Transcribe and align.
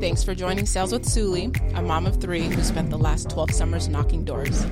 Thanks 0.00 0.24
for 0.24 0.34
joining 0.34 0.64
Sales 0.64 0.92
with 0.92 1.04
Suli, 1.04 1.52
a 1.74 1.82
mom 1.82 2.06
of 2.06 2.22
three 2.22 2.44
who 2.44 2.62
spent 2.62 2.88
the 2.88 2.96
last 2.96 3.28
12 3.28 3.50
summers 3.50 3.86
knocking 3.86 4.24
doors. 4.24 4.66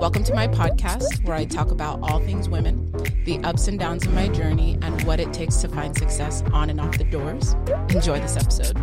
Welcome 0.00 0.24
to 0.24 0.34
my 0.34 0.48
podcast 0.48 1.22
where 1.24 1.36
I 1.36 1.44
talk 1.44 1.70
about 1.70 2.00
all 2.00 2.20
things 2.20 2.48
women, 2.48 2.90
the 3.26 3.38
ups 3.44 3.68
and 3.68 3.78
downs 3.78 4.06
of 4.06 4.14
my 4.14 4.28
journey, 4.28 4.78
and 4.80 5.02
what 5.02 5.20
it 5.20 5.30
takes 5.34 5.56
to 5.56 5.68
find 5.68 5.94
success 5.94 6.42
on 6.54 6.70
and 6.70 6.80
off 6.80 6.96
the 6.96 7.04
doors. 7.04 7.52
Enjoy 7.90 8.18
this 8.18 8.38
episode. 8.38 8.78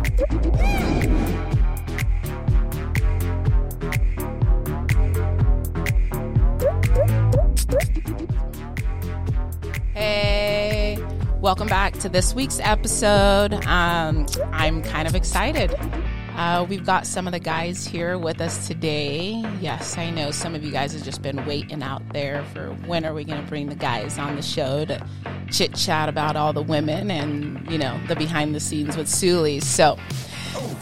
Welcome 11.40 11.68
back 11.68 11.94
to 11.94 12.06
this 12.06 12.34
week's 12.34 12.60
episode. 12.60 13.54
Um, 13.66 14.26
I'm 14.52 14.82
kind 14.82 15.08
of 15.08 15.14
excited. 15.14 15.74
Uh, 16.36 16.66
we've 16.68 16.84
got 16.84 17.06
some 17.06 17.26
of 17.26 17.32
the 17.32 17.38
guys 17.38 17.86
here 17.86 18.18
with 18.18 18.42
us 18.42 18.68
today. 18.68 19.42
Yes, 19.58 19.96
I 19.96 20.10
know 20.10 20.32
some 20.32 20.54
of 20.54 20.62
you 20.62 20.70
guys 20.70 20.92
have 20.92 21.02
just 21.02 21.22
been 21.22 21.46
waiting 21.46 21.82
out 21.82 22.02
there 22.12 22.44
for 22.52 22.68
when 22.86 23.06
are 23.06 23.14
we 23.14 23.24
going 23.24 23.42
to 23.42 23.48
bring 23.48 23.70
the 23.70 23.74
guys 23.74 24.18
on 24.18 24.36
the 24.36 24.42
show 24.42 24.84
to 24.84 25.06
chit 25.50 25.74
chat 25.74 26.10
about 26.10 26.36
all 26.36 26.52
the 26.52 26.62
women 26.62 27.10
and, 27.10 27.70
you 27.70 27.78
know, 27.78 27.98
the 28.06 28.16
behind 28.16 28.54
the 28.54 28.60
scenes 28.60 28.94
with 28.94 29.08
Suli. 29.08 29.60
So 29.60 29.98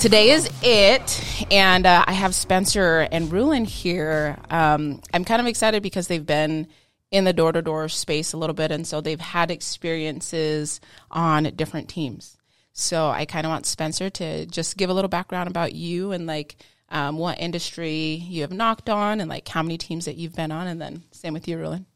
today 0.00 0.30
is 0.30 0.50
it. 0.62 1.46
And 1.52 1.86
uh, 1.86 2.04
I 2.04 2.12
have 2.12 2.34
Spencer 2.34 3.06
and 3.12 3.30
Rulin 3.30 3.64
here. 3.64 4.36
Um, 4.50 5.02
I'm 5.14 5.24
kind 5.24 5.40
of 5.40 5.46
excited 5.46 5.84
because 5.84 6.08
they've 6.08 6.26
been 6.26 6.66
in 7.10 7.24
the 7.24 7.32
door 7.32 7.52
to 7.52 7.62
door 7.62 7.88
space 7.88 8.32
a 8.32 8.36
little 8.36 8.54
bit. 8.54 8.70
And 8.70 8.86
so 8.86 9.00
they've 9.00 9.20
had 9.20 9.50
experiences 9.50 10.80
on 11.10 11.44
different 11.56 11.88
teams. 11.88 12.36
So 12.72 13.08
I 13.08 13.24
kind 13.24 13.44
of 13.46 13.50
want 13.50 13.66
Spencer 13.66 14.10
to 14.10 14.46
just 14.46 14.76
give 14.76 14.90
a 14.90 14.94
little 14.94 15.08
background 15.08 15.48
about 15.48 15.74
you 15.74 16.12
and 16.12 16.26
like 16.26 16.56
um, 16.90 17.18
what 17.18 17.40
industry 17.40 18.14
you 18.28 18.42
have 18.42 18.52
knocked 18.52 18.88
on 18.88 19.20
and 19.20 19.28
like 19.28 19.48
how 19.48 19.62
many 19.62 19.78
teams 19.78 20.04
that 20.04 20.16
you've 20.16 20.36
been 20.36 20.52
on. 20.52 20.66
And 20.66 20.80
then 20.80 21.02
same 21.10 21.34
with 21.34 21.48
you, 21.48 21.58
Rulin. 21.58 21.86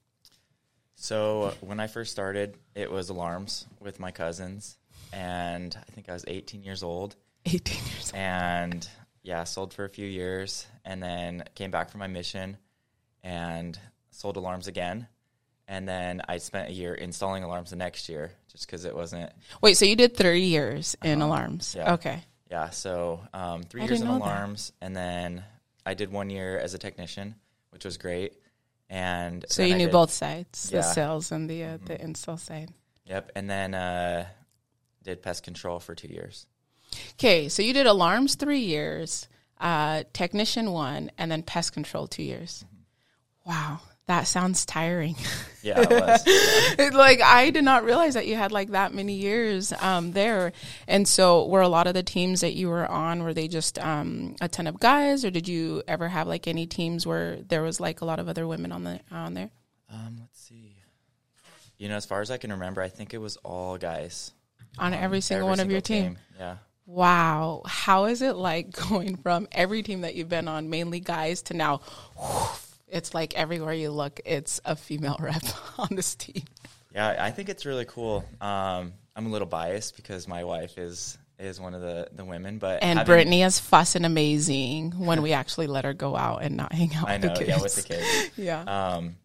So 0.97 1.43
uh, 1.43 1.55
when 1.61 1.81
I 1.81 1.87
first 1.87 2.11
started, 2.11 2.57
it 2.75 2.91
was 2.91 3.11
alarms 3.11 3.67
with 3.81 4.01
my 4.01 4.11
cousins. 4.11 4.77
And 5.13 5.77
I 5.77 5.91
think 5.93 6.09
I 6.09 6.15
was 6.15 6.25
18 6.27 6.63
years 6.63 6.83
old. 6.83 7.17
18 7.47 7.77
years 7.77 8.13
old. 8.13 8.21
And 8.21 8.89
yeah, 9.23 9.45
sold 9.45 9.75
for 9.75 9.85
a 9.85 9.89
few 9.89 10.07
years 10.07 10.67
and 10.85 11.03
then 11.03 11.45
came 11.55 11.71
back 11.71 11.91
from 11.91 12.01
my 12.01 12.07
mission 12.07 12.57
and 13.23 13.79
sold 14.13 14.37
alarms 14.37 14.69
again. 14.69 15.09
And 15.69 15.89
then 15.89 16.23
I 16.29 16.39
spent 16.39 16.69
a 16.69 16.73
year 16.73 16.95
installing 16.95 17.43
alarms 17.45 17.71
the 17.71 17.77
next 17.77 18.09
year 18.09 18.33
just 18.51 18.67
because 18.67 18.85
it 18.85 18.95
wasn't. 18.95 19.33
Wait, 19.61 19.75
so 19.77 19.85
you 19.85 19.97
did 19.97 20.17
three 20.17 20.45
years 20.45 20.97
in 21.03 21.21
alarms? 21.23 21.75
yeah. 21.77 21.95
Okay. 21.95 22.23
Yeah, 22.51 22.71
so 22.71 23.21
um, 23.33 23.63
three 23.63 23.81
I 23.83 23.87
years 23.87 24.01
in 24.01 24.07
didn't 24.07 24.21
that. 24.21 24.25
alarms. 24.27 24.73
And 24.81 24.95
then 24.95 25.43
I 25.87 25.95
did 25.95 26.13
one 26.13 26.29
year 26.31 26.59
as 26.59 26.75
a 26.75 26.79
technician, 26.79 27.35
which 27.71 27.85
was 27.85 27.97
great. 27.97 28.35
And 28.91 29.45
So 29.49 29.63
you 29.65 29.75
I 29.75 29.79
knew 29.79 29.87
did- 29.87 29.93
both 29.93 30.11
sides, 30.11 30.69
the 30.69 30.77
Yeah. 30.77 30.83
Mm-hmm. 30.83 30.93
sales 30.93 31.33
and 31.33 31.49
the 31.49 31.65
uh, 31.65 31.79
the 31.87 31.99
install 32.01 32.37
side. 32.37 32.71
Yep. 33.07 33.33
And 33.35 33.49
then 33.49 33.73
uh, 33.75 34.27
did 35.03 35.23
pest 35.23 35.43
control 35.45 35.81
for 35.81 35.95
two 35.95 36.09
years. 36.09 36.47
Okay, 37.15 37.49
so 37.49 37.63
you 37.63 37.73
did 37.73 37.87
alarms 37.87 38.35
three 38.35 38.61
years, 38.61 39.27
uh, 39.59 40.05
technician 40.13 40.73
one, 40.73 41.11
and 41.17 41.31
then 41.33 41.43
pest 41.43 41.73
control 41.73 42.07
two 42.07 42.23
years. 42.23 42.65
Wow, 43.47 43.81
that 44.06 44.27
sounds 44.27 44.64
tiring. 44.67 45.17
Yeah, 45.64 45.81
it 45.81 45.91
was. 45.91 46.27
Yeah. 46.77 46.91
like 46.92 47.22
I 47.22 47.50
did 47.50 47.62
not 47.62 47.84
realize 47.84 48.14
that 48.14 48.27
you 48.27 48.34
had 48.34 48.50
like 48.50 48.72
that 48.72 48.92
many 48.92 49.12
years 49.12 49.72
um, 49.81 50.11
there. 50.11 50.53
And 50.89 51.06
so, 51.06 51.47
were 51.47 51.61
a 51.61 51.69
lot 51.69 51.86
of 51.86 51.95
the 51.95 52.03
teams 52.03 52.41
that 52.41 52.55
you 52.55 52.69
were 52.69 52.84
on 52.84 53.23
were 53.23 53.33
they 53.33 53.47
just 53.47 53.78
um, 53.78 54.34
a 54.41 54.48
ton 54.48 54.67
of 54.67 54.80
guys, 54.80 55.25
or 55.25 55.30
did 55.30 55.47
you 55.47 55.84
ever 55.86 56.08
have 56.08 56.27
like 56.27 56.48
any 56.48 56.67
teams 56.67 57.06
where 57.06 57.36
there 57.42 57.62
was 57.62 57.78
like 57.78 58.00
a 58.00 58.05
lot 58.05 58.19
of 58.19 58.27
other 58.27 58.45
women 58.45 58.73
on 58.73 58.83
the 58.83 58.98
on 59.12 59.34
there? 59.34 59.50
Um, 59.89 60.17
let's 60.18 60.41
see. 60.41 60.74
You 61.79 61.89
know, 61.89 61.95
as 61.95 62.07
far 62.07 62.20
as 62.20 62.33
I 62.33 62.39
can 62.39 62.51
remember, 62.51 62.83
I 62.83 62.89
think 62.89 63.14
it 63.14 63.18
was 63.18 63.36
all 63.45 63.79
guys. 63.79 64.33
On 64.79 64.92
every 64.92 65.20
single 65.20 65.46
Every 65.46 65.51
one 65.51 65.61
of 65.61 65.70
your 65.70 65.80
single 65.80 66.14
team. 66.14 66.18
Yeah. 66.41 66.57
Wow, 66.86 67.62
how 67.67 68.07
is 68.07 68.20
it 68.20 68.35
like 68.35 68.73
going 68.89 69.17
from 69.17 69.46
every 69.52 69.85
team 69.85 70.01
that 70.01 70.17
you've 70.17 70.29
been 70.29 70.48
on, 70.48 70.70
mainly 70.70 70.98
guys, 70.98 71.42
to 71.42 71.55
now? 71.55 71.83
It's 72.92 73.14
like 73.14 73.35
everywhere 73.35 73.73
you 73.73 73.91
look, 73.91 74.20
it's 74.25 74.61
a 74.64 74.77
female 74.77 75.17
rep 75.20 75.42
on 75.79 75.89
this 75.92 76.14
team. 76.14 76.45
Yeah, 76.95 77.17
I 77.19 77.30
think 77.30 77.48
it's 77.48 77.64
really 77.64 77.86
cool. 77.86 78.25
Um, 78.41 78.92
I'm 79.17 79.27
a 79.27 79.30
little 79.30 79.48
biased 79.48 79.97
because 79.97 80.29
my 80.29 80.45
wife 80.45 80.77
is 80.79 81.19
is 81.39 81.58
one 81.58 81.75
of 81.75 81.80
the, 81.80 82.07
the 82.13 82.25
women, 82.25 82.58
but 82.58 82.83
And 82.85 82.98
having- 83.01 83.11
Brittany 83.13 83.42
is 83.42 83.58
fussing 83.58 84.05
amazing 84.05 84.92
when 84.92 85.23
we 85.23 85.33
actually 85.33 85.67
let 85.67 85.85
her 85.85 85.92
go 85.95 86.14
out 86.14 86.42
and 86.45 86.57
not 86.57 86.73
hang 86.73 86.95
out 86.95 87.08
I 87.08 87.14
with 87.17 87.25
know, 87.25 87.29
the 87.30 87.35
kids. 87.39 87.48
yeah, 87.48 87.61
with 87.63 87.75
the 87.75 87.83
kids. 87.83 88.30
Yeah. 88.36 88.63
Um, 88.63 89.17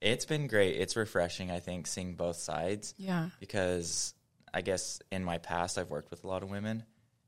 it's 0.00 0.26
been 0.26 0.46
great. 0.46 0.76
It's 0.76 0.94
refreshing, 0.94 1.50
I 1.50 1.58
think, 1.58 1.88
seeing 1.88 2.14
both 2.14 2.36
sides. 2.36 2.94
Yeah. 2.98 3.30
Because 3.40 4.14
I 4.54 4.60
guess 4.60 5.00
in 5.10 5.24
my 5.24 5.38
past 5.38 5.76
I've 5.78 5.90
worked 5.90 6.10
with 6.12 6.22
a 6.22 6.28
lot 6.28 6.44
of 6.44 6.50
women, 6.50 6.84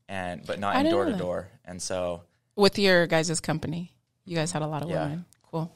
and 0.07 0.45
but 0.45 0.57
not 0.59 0.85
in 0.85 0.89
door 0.91 1.05
to 1.05 1.13
door, 1.17 1.49
and 1.65 1.81
so 1.81 2.21
With 2.55 2.79
your 2.79 3.07
guys' 3.07 3.39
company, 3.41 3.91
you 4.23 4.35
guys 4.37 4.51
had 4.53 4.61
a 4.61 4.67
lot 4.67 4.83
of 4.83 4.89
Yeah. 4.89 5.03
women. 5.03 5.25
Cool. 5.51 5.71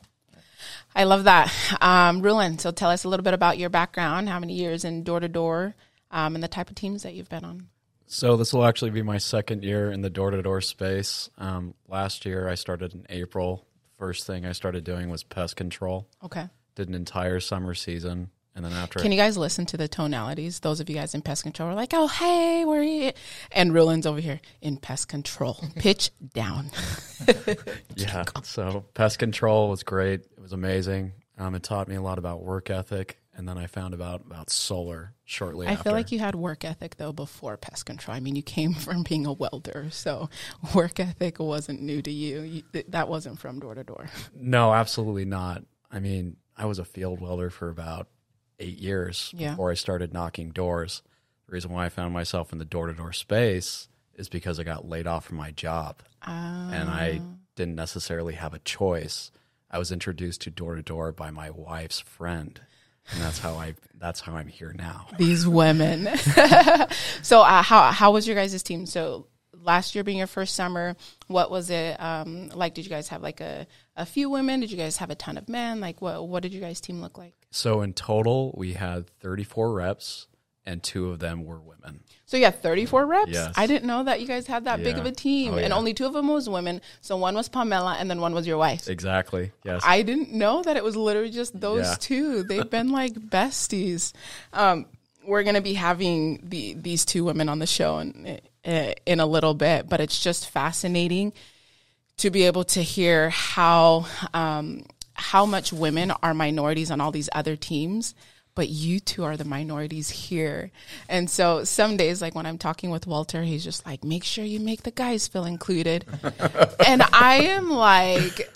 I 0.95 1.05
love 1.05 1.23
that. 1.23 1.51
Um, 1.81 2.21
Rulin, 2.21 2.59
so 2.59 2.71
tell 2.71 2.89
us 2.89 3.03
a 3.03 3.09
little 3.09 3.23
bit 3.23 3.33
about 3.33 3.57
your 3.57 3.69
background, 3.69 4.29
how 4.29 4.39
many 4.39 4.53
years 4.53 4.85
in 4.85 5.03
door 5.03 5.19
to 5.19 5.27
door, 5.27 5.75
um, 6.11 6.35
and 6.35 6.43
the 6.43 6.47
type 6.47 6.69
of 6.69 6.75
teams 6.75 7.03
that 7.03 7.15
you've 7.15 7.29
been 7.29 7.43
on. 7.43 7.67
So 8.05 8.37
this 8.37 8.53
will 8.53 8.63
actually 8.65 8.91
be 8.91 9.01
my 9.01 9.17
second 9.17 9.63
year 9.63 9.91
in 9.91 10.01
the 10.01 10.09
door-to-door 10.09 10.61
space. 10.61 11.29
Um, 11.39 11.73
last 11.87 12.25
year 12.25 12.47
I 12.47 12.53
started 12.55 12.93
in 12.93 13.07
April. 13.09 13.65
First 13.97 14.27
thing 14.27 14.45
I 14.45 14.51
started 14.51 14.83
doing 14.83 15.09
was 15.09 15.23
pest 15.23 15.55
control. 15.55 16.07
Okay. 16.23 16.47
Did 16.75 16.89
an 16.89 16.93
entire 16.93 17.39
summer 17.39 17.73
season, 17.73 18.29
and 18.55 18.63
then 18.63 18.73
after 18.73 18.99
Can 18.99 19.11
you 19.11 19.17
guys 19.17 19.37
listen 19.37 19.65
to 19.67 19.77
the 19.77 19.87
tonalities? 19.87 20.59
Those 20.59 20.79
of 20.79 20.89
you 20.89 20.95
guys 20.95 21.15
in 21.15 21.21
pest 21.21 21.43
control 21.43 21.69
are 21.69 21.75
like, 21.75 21.93
oh, 21.93 22.07
hey, 22.07 22.65
we're 22.65 22.83
here. 22.83 23.13
And 23.51 23.73
Rulin's 23.73 24.05
over 24.05 24.19
here 24.19 24.41
in 24.61 24.77
pest 24.77 25.07
control. 25.07 25.57
Pitch 25.75 26.11
down. 26.33 26.69
yeah, 27.95 28.23
so 28.43 28.85
pest 28.93 29.17
control 29.19 29.69
was 29.69 29.83
great. 29.83 30.21
It 30.21 30.41
was 30.41 30.53
amazing. 30.53 31.13
Um, 31.37 31.55
it 31.55 31.63
taught 31.63 31.87
me 31.87 31.95
a 31.95 32.01
lot 32.01 32.19
about 32.19 32.43
work 32.43 32.69
ethic, 32.69 33.19
and 33.35 33.47
then 33.49 33.57
I 33.57 33.65
found 33.65 33.95
about 33.95 34.21
about 34.21 34.51
solar 34.51 35.13
shortly 35.25 35.65
after. 35.65 35.71
I 35.71 35.73
after. 35.73 35.83
feel 35.83 35.93
like 35.93 36.11
you 36.11 36.19
had 36.19 36.35
work 36.35 36.63
ethic 36.63 36.97
though 36.97 37.11
before 37.11 37.57
pest 37.57 37.87
control. 37.87 38.15
I 38.15 38.19
mean, 38.19 38.35
you 38.35 38.43
came 38.43 38.73
from 38.75 39.01
being 39.01 39.25
a 39.25 39.33
welder, 39.33 39.87
so 39.89 40.29
work 40.75 40.99
ethic 40.99 41.39
wasn't 41.39 41.81
new 41.81 42.03
to 42.03 42.11
you. 42.11 42.41
you 42.41 42.61
th- 42.71 42.85
that 42.89 43.09
wasn't 43.09 43.39
from 43.39 43.59
door 43.59 43.73
to 43.73 43.83
door. 43.83 44.09
No, 44.35 44.73
absolutely 44.73 45.25
not. 45.25 45.63
I 45.91 45.99
mean, 45.99 46.37
I 46.55 46.65
was 46.65 46.77
a 46.77 46.85
field 46.85 47.19
welder 47.19 47.49
for 47.49 47.69
about 47.69 48.07
eight 48.63 48.79
years 48.79 49.31
Yeah. 49.35 49.51
before 49.51 49.71
I 49.71 49.75
started 49.75 50.13
knocking 50.13 50.49
doors. 50.51 51.01
The 51.47 51.53
reason 51.53 51.71
why 51.71 51.85
I 51.85 51.89
found 51.89 52.13
myself 52.13 52.51
in 52.51 52.59
the 52.59 52.65
door 52.65 52.87
to 52.87 52.93
door 52.93 53.13
space 53.13 53.87
is 54.15 54.29
because 54.29 54.59
I 54.59 54.63
got 54.63 54.87
laid 54.87 55.07
off 55.07 55.25
from 55.25 55.37
my 55.37 55.51
job. 55.51 56.01
And 56.25 56.89
I 56.89 57.21
didn't 57.55 57.75
necessarily 57.75 58.33
have 58.35 58.53
a 58.53 58.59
choice. 58.59 59.31
I 59.69 59.77
was 59.77 59.91
introduced 59.91 60.41
to 60.41 60.49
door 60.49 60.75
to 60.75 60.81
door 60.81 61.11
by 61.11 61.31
my 61.31 61.49
wife's 61.49 61.99
friend. 61.99 62.59
And 63.11 63.21
that's 63.21 63.39
how 63.39 63.55
I 63.55 63.75
that's 63.99 64.21
how 64.21 64.35
I'm 64.37 64.47
here 64.47 64.73
now. 64.73 65.07
These 65.17 65.45
women. 65.45 66.07
so, 67.21 67.41
uh, 67.41 67.61
how 67.61 67.91
how 67.91 68.11
was 68.13 68.25
your 68.25 68.35
guys' 68.37 68.63
team? 68.63 68.85
So, 68.85 69.27
last 69.53 69.93
year 69.95 70.05
being 70.05 70.17
your 70.19 70.27
first 70.27 70.55
summer, 70.55 70.95
what 71.27 71.51
was 71.51 71.69
it 71.69 71.99
um, 72.01 72.47
like? 72.49 72.73
Did 72.75 72.85
you 72.85 72.89
guys 72.89 73.09
have 73.09 73.21
like 73.21 73.41
a, 73.41 73.67
a 73.97 74.05
few 74.05 74.29
women? 74.29 74.61
Did 74.61 74.71
you 74.71 74.77
guys 74.77 74.97
have 74.97 75.09
a 75.09 75.15
ton 75.15 75.37
of 75.37 75.49
men? 75.49 75.81
Like, 75.81 76.01
what 76.01 76.25
what 76.29 76.43
did 76.43 76.53
your 76.53 76.61
guys' 76.61 76.79
team 76.79 77.01
look 77.01 77.17
like? 77.17 77.35
So 77.55 77.81
in 77.81 77.93
total 77.93 78.53
we 78.57 78.73
had 78.73 79.07
34 79.21 79.71
reps 79.73 80.27
and 80.65 80.81
two 80.81 81.09
of 81.11 81.19
them 81.19 81.43
were 81.45 81.59
women. 81.59 82.01
So 82.25 82.37
you 82.37 82.45
had 82.45 82.61
34 82.61 83.05
reps? 83.05 83.31
Yes. 83.31 83.53
I 83.57 83.67
didn't 83.67 83.85
know 83.85 84.03
that 84.05 84.21
you 84.21 84.27
guys 84.27 84.47
had 84.47 84.63
that 84.65 84.81
big 84.81 84.97
of 84.97 85.05
a 85.05 85.11
team. 85.11 85.53
Oh, 85.53 85.57
And 85.57 85.67
yeah. 85.69 85.75
only 85.75 85.93
two 85.93 86.05
of 86.05 86.13
them 86.13 86.29
was 86.29 86.49
women. 86.49 86.81
So 87.01 87.15
one 87.17 87.35
was 87.35 87.49
Pamela 87.49 87.97
and 87.99 88.09
then 88.09 88.21
one 88.21 88.33
was 88.33 88.47
your 88.47 88.57
wife. 88.57 88.87
Exactly. 88.87 89.51
Yes. 89.63 89.83
I 89.85 90.01
didn't 90.01 90.31
know 90.33 90.63
that 90.63 90.75
it 90.77 90.83
was 90.83 90.95
literally 90.95 91.29
just 91.31 91.59
those 91.59 91.85
Yeah. 91.85 91.95
two. 91.99 92.43
They've 92.43 92.69
been 92.69 92.91
like 92.91 93.13
besties. 93.13 94.13
Um, 94.53 94.85
we're 95.27 95.43
going 95.43 95.55
to 95.55 95.61
be 95.61 95.73
having 95.75 96.39
the, 96.43 96.73
these 96.73 97.05
two 97.05 97.23
women 97.25 97.49
on 97.49 97.59
the 97.59 97.67
show 97.67 97.99
in, 97.99 98.39
in 98.63 99.19
a 99.19 99.25
little 99.25 99.53
bit, 99.53 99.87
but 99.89 99.99
it's 99.99 100.19
just 100.23 100.49
fascinating 100.49 101.33
to 102.17 102.29
be 102.29 102.43
able 102.43 102.63
to 102.63 102.81
hear 102.81 103.29
how 103.31 104.05
um, 104.33 104.85
how 105.13 105.45
much 105.45 105.71
women 105.73 106.11
are 106.23 106.33
minorities 106.33 106.91
on 106.91 107.01
all 107.01 107.11
these 107.11 107.29
other 107.33 107.55
teams 107.55 108.15
but 108.55 108.69
you 108.69 108.99
two 108.99 109.23
are 109.23 109.37
the 109.37 109.45
minorities 109.45 110.09
here 110.09 110.71
and 111.09 111.29
so 111.29 111.63
some 111.63 111.97
days 111.97 112.21
like 112.21 112.35
when 112.35 112.45
i'm 112.45 112.57
talking 112.57 112.89
with 112.89 113.07
walter 113.07 113.43
he's 113.43 113.63
just 113.63 113.85
like 113.85 114.03
make 114.03 114.23
sure 114.23 114.45
you 114.45 114.59
make 114.59 114.83
the 114.83 114.91
guys 114.91 115.27
feel 115.27 115.45
included 115.45 116.05
and 116.87 117.01
i 117.13 117.35
am 117.35 117.69
like 117.69 118.49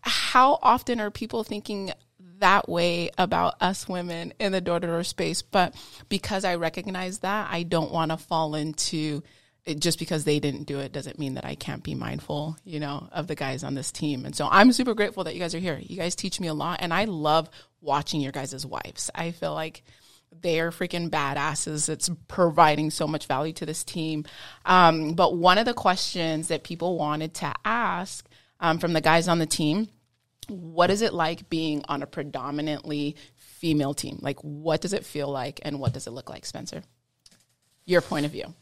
how 0.00 0.58
often 0.62 1.00
are 1.00 1.10
people 1.10 1.42
thinking 1.44 1.92
that 2.38 2.68
way 2.68 3.10
about 3.18 3.54
us 3.60 3.88
women 3.88 4.32
in 4.38 4.52
the 4.52 4.60
door 4.60 4.80
to 4.80 4.86
door 4.86 5.04
space? 5.04 5.42
But 5.42 5.74
because 6.08 6.44
I 6.44 6.56
recognize 6.56 7.18
that, 7.20 7.48
I 7.50 7.62
don't 7.62 7.92
want 7.92 8.10
to 8.10 8.16
fall 8.16 8.54
into 8.54 9.22
it, 9.66 9.80
just 9.80 9.98
because 9.98 10.24
they 10.24 10.38
didn't 10.38 10.64
do 10.64 10.78
it 10.78 10.92
doesn't 10.92 11.18
mean 11.18 11.34
that 11.34 11.44
I 11.44 11.56
can't 11.56 11.82
be 11.82 11.94
mindful, 11.94 12.56
you 12.64 12.80
know, 12.80 13.08
of 13.12 13.26
the 13.26 13.34
guys 13.34 13.64
on 13.64 13.74
this 13.74 13.92
team. 13.92 14.24
And 14.24 14.34
so 14.34 14.48
I'm 14.50 14.72
super 14.72 14.94
grateful 14.94 15.24
that 15.24 15.34
you 15.34 15.40
guys 15.40 15.54
are 15.54 15.60
here. 15.60 15.78
You 15.82 15.96
guys 15.96 16.14
teach 16.14 16.40
me 16.40 16.46
a 16.46 16.54
lot, 16.54 16.78
and 16.80 16.94
I 16.94 17.04
love 17.04 17.50
watching 17.80 18.20
your 18.20 18.32
guys' 18.32 18.64
wives. 18.64 19.10
I 19.14 19.32
feel 19.32 19.52
like 19.52 19.82
they 20.40 20.60
are 20.60 20.70
freaking 20.70 21.10
badasses. 21.10 21.88
It's 21.88 22.10
providing 22.28 22.90
so 22.90 23.06
much 23.06 23.26
value 23.26 23.52
to 23.54 23.66
this 23.66 23.84
team. 23.84 24.24
Um, 24.64 25.14
but 25.14 25.36
one 25.36 25.58
of 25.58 25.66
the 25.66 25.74
questions 25.74 26.48
that 26.48 26.62
people 26.62 26.96
wanted 26.96 27.34
to 27.34 27.52
ask 27.64 28.26
um, 28.60 28.78
from 28.78 28.92
the 28.92 29.00
guys 29.00 29.28
on 29.28 29.38
the 29.38 29.46
team 29.46 29.88
what 30.48 30.90
is 30.90 31.02
it 31.02 31.12
like 31.12 31.48
being 31.48 31.84
on 31.88 32.02
a 32.02 32.06
predominantly 32.06 33.16
female 33.34 33.94
team? 33.94 34.18
Like, 34.22 34.38
what 34.42 34.80
does 34.80 34.92
it 34.92 35.04
feel 35.04 35.28
like, 35.28 35.60
and 35.64 35.80
what 35.80 35.92
does 35.92 36.06
it 36.06 36.12
look 36.12 36.30
like, 36.30 36.46
Spencer? 36.46 36.82
Your 37.84 38.00
point 38.00 38.26
of 38.26 38.32
view. 38.32 38.54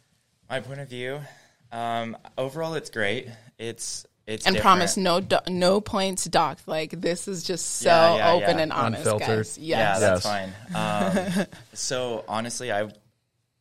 My 0.55 0.61
point 0.61 0.79
of 0.79 0.89
view, 0.89 1.19
um, 1.73 2.17
overall, 2.39 2.75
it's 2.75 2.89
great. 2.89 3.27
It's 3.59 4.07
it's 4.25 4.47
and 4.47 4.55
different. 4.55 4.63
promise 4.63 4.97
no 4.97 5.21
do- 5.21 5.39
no 5.49 5.81
points 5.81 6.27
docked. 6.27 6.69
Like 6.69 6.93
this 7.01 7.27
is 7.27 7.43
just 7.43 7.67
so 7.81 7.89
Yeah, 7.89 8.15
yeah, 8.19 8.33
open 8.35 8.57
yeah. 8.59 8.63
and 8.63 8.73
honest, 8.73 9.01
Unfiltered. 9.05 9.37
guys. 9.39 9.59
Yeah, 9.59 9.79
Yes. 9.99 10.01
that's 10.01 10.25
Yes. 10.25 10.53
fine. 10.71 11.39
Um, 11.43 11.47
so 11.73 12.25
honestly, 12.29 12.71
I 12.71 12.89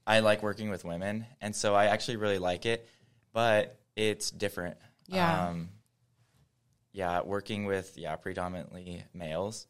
I 0.06 0.20
like 0.20 0.44
working 0.44 0.70
with 0.70 0.86
women, 0.86 1.26
and 1.42 1.56
so 1.56 1.74
I 1.74 1.86
actually 1.86 2.18
really 2.18 2.38
like 2.38 2.68
it, 2.68 2.88
but 3.34 3.76
it's 3.96 4.30
different. 4.30 4.78
Yeah. 5.08 5.48
Um, 5.48 5.70
yeah, 6.92 7.22
working 7.24 7.66
with 7.66 7.98
yeah 7.98 8.18
predominantly 8.18 9.04
males, 9.16 9.66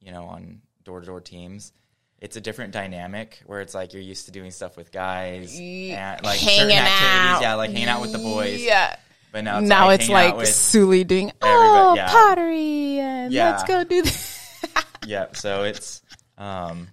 you 0.00 0.12
know, 0.12 0.26
on 0.26 0.60
door 0.84 1.00
to 1.00 1.06
door 1.06 1.20
teams. 1.20 1.72
It's 2.20 2.36
a 2.36 2.40
different 2.40 2.72
dynamic 2.72 3.40
where 3.46 3.60
it's 3.60 3.74
like 3.74 3.92
you're 3.92 4.02
used 4.02 4.26
to 4.26 4.32
doing 4.32 4.50
stuff 4.50 4.76
with 4.76 4.90
guys 4.90 5.56
and 5.58 6.24
like 6.24 6.38
certain 6.40 6.68
hanging 6.70 6.76
activities, 6.76 7.36
out. 7.36 7.42
yeah, 7.42 7.54
like 7.54 7.70
hanging 7.70 7.88
out 7.88 8.00
with 8.00 8.12
the 8.12 8.18
boys. 8.18 8.60
Yeah. 8.62 8.96
But 9.30 9.44
now 9.44 9.58
it's 9.60 9.68
now 9.68 9.86
like 9.86 10.00
it's 10.00 10.08
like 10.08 10.46
Suli 10.46 11.04
doing 11.04 11.30
oh 11.42 11.94
yeah. 11.96 12.08
pottery 12.08 12.98
and 12.98 13.32
Yeah. 13.32 13.50
let's 13.50 13.64
go 13.64 13.84
do 13.84 14.02
this. 14.02 14.36
yeah 15.06 15.26
so 15.32 15.62
it's 15.62 16.02
um 16.36 16.88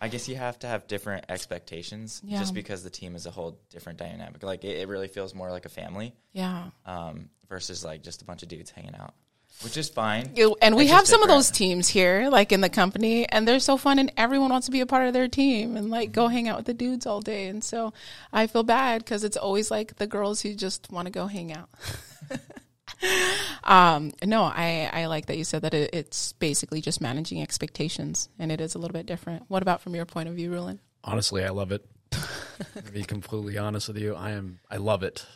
i 0.00 0.08
guess 0.08 0.28
you 0.28 0.36
have 0.36 0.58
to 0.58 0.66
have 0.66 0.86
different 0.86 1.24
expectations 1.28 2.22
Yeah. 2.24 2.38
just 2.38 2.54
because 2.54 2.82
the 2.84 2.90
team 2.90 3.16
is 3.16 3.26
a 3.26 3.30
whole 3.30 3.58
different 3.70 3.98
dynamic 3.98 4.42
like 4.42 4.64
it, 4.64 4.78
it 4.78 4.88
really 4.88 5.08
feels 5.08 5.34
more 5.34 5.50
like 5.50 5.66
a 5.66 5.68
family 5.68 6.14
yeah. 6.32 6.68
um 6.86 7.28
versus 7.48 7.84
like 7.84 8.02
just 8.02 8.22
a 8.22 8.24
bunch 8.24 8.42
of 8.42 8.48
dudes 8.48 8.70
hanging 8.70 8.94
out 8.94 9.14
which 9.62 9.76
is 9.76 9.88
fine 9.88 10.30
You- 10.36 10.56
And 10.62 10.76
we 10.76 10.84
It's 10.84 10.92
have 10.92 11.00
just 11.02 11.10
some 11.10 11.22
of 11.22 11.28
those 11.28 11.50
teams 11.50 11.88
here, 11.88 12.28
like 12.30 12.52
in 12.52 12.60
the 12.60 12.68
company, 12.68 13.28
and 13.28 13.46
they're 13.46 13.60
so 13.60 13.76
fun, 13.76 13.98
and 13.98 14.12
everyone 14.16 14.50
wants 14.50 14.66
to 14.66 14.72
be 14.72 14.80
a 14.80 14.86
part 14.86 15.06
of 15.06 15.12
their 15.12 15.28
team 15.28 15.76
and 15.76 15.90
like 15.90 16.12
go 16.12 16.28
hang 16.28 16.48
out 16.48 16.56
with 16.56 16.66
the 16.66 16.74
dudes 16.74 17.06
all 17.06 17.20
day. 17.20 17.46
And 17.48 17.62
so 17.62 17.92
I 18.32 18.46
feel 18.46 18.62
bad 18.62 19.04
because 19.04 19.24
it's 19.24 19.36
always 19.36 19.70
like 19.70 19.96
the 19.96 20.06
girls 20.06 20.40
who 20.42 20.54
just 20.54 20.90
want 20.92 21.06
to 21.06 21.12
go 21.12 21.26
hang 21.26 21.52
out. 21.52 21.68
um, 23.64 24.12
no, 24.24 24.42
I, 24.44 24.90
I 24.92 25.06
like 25.06 25.26
that 25.26 25.36
you 25.38 25.44
said 25.44 25.62
that 25.62 25.74
it, 25.74 25.90
it's 25.92 26.32
basically 26.34 26.80
just 26.80 27.00
managing 27.00 27.42
expectations, 27.42 28.28
and 28.38 28.50
it 28.50 28.60
is 28.60 28.74
a 28.74 28.78
little 28.78 28.92
bit 28.92 29.06
different. 29.06 29.44
What 29.48 29.62
about 29.62 29.80
from 29.80 29.94
your 29.94 30.06
point 30.06 30.28
of 30.28 30.34
view, 30.34 30.50
Rulin? 30.50 30.80
Honestly, 31.04 31.44
I 31.44 31.50
love 31.50 31.72
it. 31.72 31.84
to 32.10 32.92
be 32.92 33.04
completely 33.04 33.58
honest 33.58 33.88
with 33.88 33.98
you, 33.98 34.14
I 34.14 34.30
am 34.30 34.60
I 34.70 34.76
love 34.78 35.02
it. 35.02 35.26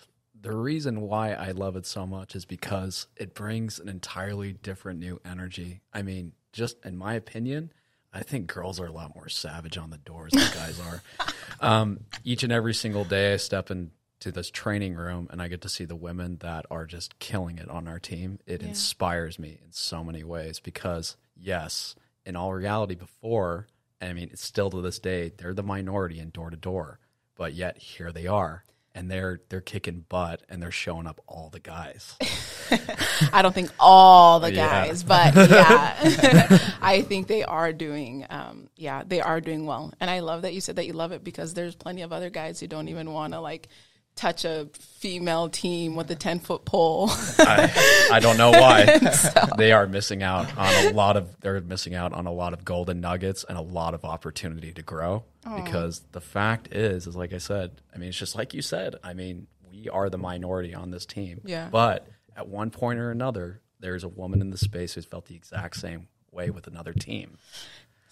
The 0.43 0.53
reason 0.53 1.03
why 1.03 1.35
I 1.35 1.53
love 1.53 1.77
it 1.77 1.87
so 1.87 2.05
much 2.05 2.35
is 2.35 2.45
because 2.45 3.07
it 3.17 3.33
brings 3.33 3.79
an 3.79 3.89
entirely 3.89 4.53
different 4.53 4.99
new 4.99 5.21
energy. 5.25 5.83
I 5.95 6.03
mean, 6.03 6.33
just 6.53 6.85
in 6.85 6.97
my 6.97 7.15
opinion, 7.15 7.73
I 8.13 8.25
think 8.25 8.49
girls 8.53 8.81
are 8.81 8.87
a 8.87 8.93
lot 8.93 9.15
more 9.15 9.29
savage 9.29 9.79
on 9.79 9.91
the 9.91 9.99
doors 9.99 10.33
than 10.33 10.53
guys 10.53 10.81
are. 10.81 11.03
Um, 11.61 12.01
each 12.25 12.43
and 12.43 12.51
every 12.53 12.75
single 12.75 13.05
day 13.05 13.35
I 13.35 13.37
step 13.37 13.71
into 13.71 14.33
this 14.33 14.51
training 14.51 14.95
room 14.97 15.29
and 15.31 15.41
I 15.41 15.47
get 15.47 15.61
to 15.61 15.69
see 15.69 15.85
the 15.85 15.95
women 15.95 16.39
that 16.41 16.67
are 16.73 16.87
just 16.87 17.21
killing 17.21 17.59
it 17.59 17.69
on 17.69 17.87
our 17.87 18.01
team. 18.01 18.41
It 18.47 18.63
inspires 18.65 19.39
me 19.39 19.61
in 19.65 19.71
so 19.71 20.03
many 20.03 20.25
ways 20.25 20.59
because 20.59 21.17
yes, 21.37 21.95
in 22.27 22.35
all 22.35 22.53
reality 22.53 22.97
before, 22.97 23.69
and 24.01 24.11
I 24.11 24.13
mean 24.13 24.31
it's 24.33 24.45
still 24.45 24.71
to 24.71 24.81
this 24.81 24.99
day, 24.99 25.31
they're 25.37 25.55
the 25.55 25.63
minority 25.63 26.19
in 26.19 26.31
door 26.31 26.51
to 26.51 26.57
door. 26.57 26.99
But 27.37 27.55
yet 27.55 27.79
here 27.79 28.11
they 28.11 28.27
are. 28.27 28.65
And 28.95 29.11
they're 29.11 29.41
they're 29.49 29.63
kicking 29.63 30.05
butt 30.09 30.43
and 30.51 30.63
they're 30.63 30.71
showing 30.71 31.07
up 31.07 31.21
all 31.27 31.49
the 31.51 31.61
guys. 31.61 32.15
I 33.33 33.41
don't 33.43 33.55
think 33.55 33.71
all 33.81 34.39
the 34.41 34.53
Yeah. 34.53 34.87
guys, 34.87 35.03
but 35.03 35.35
yeah, 35.51 36.59
I 36.83 37.03
think 37.03 37.27
they 37.27 37.43
are 37.43 37.73
doing, 37.73 38.27
um, 38.29 38.69
yeah, 38.77 39.03
they 39.07 39.21
are 39.21 39.41
doing 39.41 39.65
well. 39.67 39.93
And 40.01 40.11
I 40.11 40.21
love 40.21 40.43
that 40.43 40.53
you 40.55 40.61
said 40.61 40.77
that 40.77 40.87
you 40.87 40.93
love 40.93 41.13
it 41.13 41.25
because 41.25 41.55
there's 41.55 41.75
plenty 41.75 42.03
of 42.03 42.13
other 42.13 42.29
guys 42.31 42.61
who 42.61 42.67
don't 42.67 42.89
even 42.89 43.13
want 43.13 43.33
to 43.33 43.41
like 43.41 43.69
touch 44.15 44.45
a 44.45 44.69
female 44.79 45.49
team 45.49 45.97
with 45.97 46.11
a 46.11 46.15
10 46.15 46.41
foot 46.41 46.65
pole. 46.65 47.09
I, 47.39 48.09
I 48.13 48.21
don't 48.21 48.37
know 48.37 48.51
why. 48.51 48.99
They 49.57 49.73
are 49.73 49.87
missing 49.87 50.23
out 50.23 50.57
on 50.57 50.87
a 50.87 50.91
lot 50.91 51.17
of 51.17 51.41
they're 51.41 51.61
missing 51.61 51.95
out 51.95 52.13
on 52.13 52.27
a 52.27 52.33
lot 52.33 52.53
of 52.53 52.65
golden 52.65 53.01
nuggets 53.01 53.45
and 53.49 53.59
a 53.59 53.63
lot 53.63 53.95
of 53.95 54.05
opportunity 54.05 54.73
to 54.73 54.83
grow. 54.83 55.25
Because 55.57 56.03
the 56.13 56.21
fact 56.21 56.73
is, 56.75 57.07
is 57.07 57.17
like 57.17 57.33
I 57.33 57.39
said, 57.39 57.81
I 57.95 57.99
mean 57.99 58.11
it's 58.11 58.19
just 58.19 58.37
like 58.37 58.55
you 58.55 58.63
said, 58.63 58.97
I 59.03 59.15
mean, 59.15 59.47
we 59.71 59.89
are 59.89 60.09
the 60.09 60.19
minority 60.19 60.75
on 60.75 60.91
this 60.91 61.07
team. 61.07 61.41
Yeah. 61.45 61.69
But 61.71 62.07
at 62.37 62.49
one 62.49 62.71
point 62.71 62.99
or 62.99 63.11
another, 63.11 63.61
there's 63.81 64.05
a 64.05 64.09
woman 64.09 64.41
in 64.41 64.51
the 64.51 64.59
space 64.59 64.95
who's 64.95 65.05
felt 65.05 65.27
the 65.27 65.35
exact 65.35 65.77
same 65.77 66.09
way 66.31 66.51
with 66.51 66.67
another 66.67 66.93
team. 66.93 67.39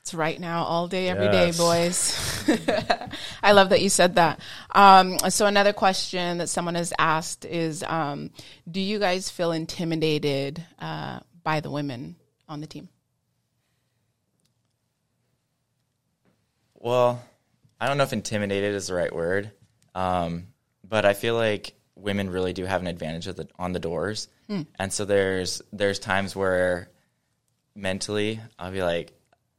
It's 0.01 0.15
right 0.15 0.41
now, 0.41 0.65
all 0.65 0.89
day, 0.89 1.09
every 1.09 1.29
day, 1.29 1.47
Yes. 1.49 1.59
boys. 1.59 2.59
I 3.43 3.53
love 3.53 3.69
that 3.69 3.83
you 3.83 3.91
said 3.91 4.15
that. 4.15 4.41
Um, 4.75 5.19
so 5.29 5.45
another 5.47 5.75
question 5.75 6.39
that 6.39 6.49
someone 6.49 6.75
has 6.75 6.93
asked 6.99 7.45
is, 7.45 7.83
um, 7.83 8.31
do 8.71 8.81
you 8.81 8.99
guys 8.99 9.29
feel 9.29 9.53
intimidated 9.53 10.65
uh, 10.79 11.21
by 11.43 11.61
the 11.61 11.71
women 11.71 12.17
on 12.49 12.61
the 12.61 12.67
team? 12.67 12.89
well 16.83 17.23
i 17.79 17.87
don't 17.87 17.99
know 17.99 18.05
if 18.05 18.15
intimidated 18.15 18.75
is 18.75 18.87
the 18.87 18.95
right 18.95 19.15
word 19.15 19.51
um 19.95 20.47
but 20.83 21.05
i 21.05 21.13
feel 21.13 21.35
like 21.35 21.75
women 21.95 22.31
really 22.31 22.55
do 22.55 22.65
have 22.65 22.81
an 22.81 22.87
advantage 22.87 23.27
of 23.27 23.37
the, 23.37 23.47
on 23.59 23.73
the 23.73 23.79
doors 23.79 24.29
and 24.79 24.91
so 24.91 25.05
there's 25.05 25.61
there's 25.75 25.99
times 25.99 26.35
where 26.35 26.89
mentally 27.77 28.41
I'll 28.59 28.73
be 28.73 28.83
like, 28.83 29.13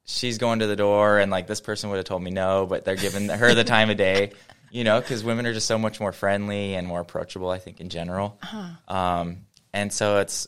she's 0.05 0.37
going 0.37 0.59
to 0.59 0.67
the 0.67 0.75
door, 0.75 1.19
and 1.19 1.31
like 1.31 1.47
this 1.47 1.61
person 1.61 1.89
would 1.89 1.97
have 1.97 2.05
told 2.05 2.21
me 2.23 2.31
no, 2.31 2.65
but 2.65 2.85
they're 2.85 2.95
giving 2.95 3.29
her 3.29 3.53
the 3.53 3.63
time 3.63 3.89
of 3.89 3.97
day, 3.97 4.31
you 4.71 4.83
know, 4.83 4.99
because 4.99 5.23
women 5.23 5.45
are 5.45 5.53
just 5.53 5.67
so 5.67 5.77
much 5.77 5.99
more 5.99 6.11
friendly 6.11 6.75
and 6.75 6.87
more 6.87 6.99
approachable. 7.01 7.49
I 7.49 7.59
think 7.59 7.79
in 7.81 7.89
general, 7.89 8.39
um, 8.87 9.37
and 9.73 9.91
so 9.93 10.17
it's 10.19 10.47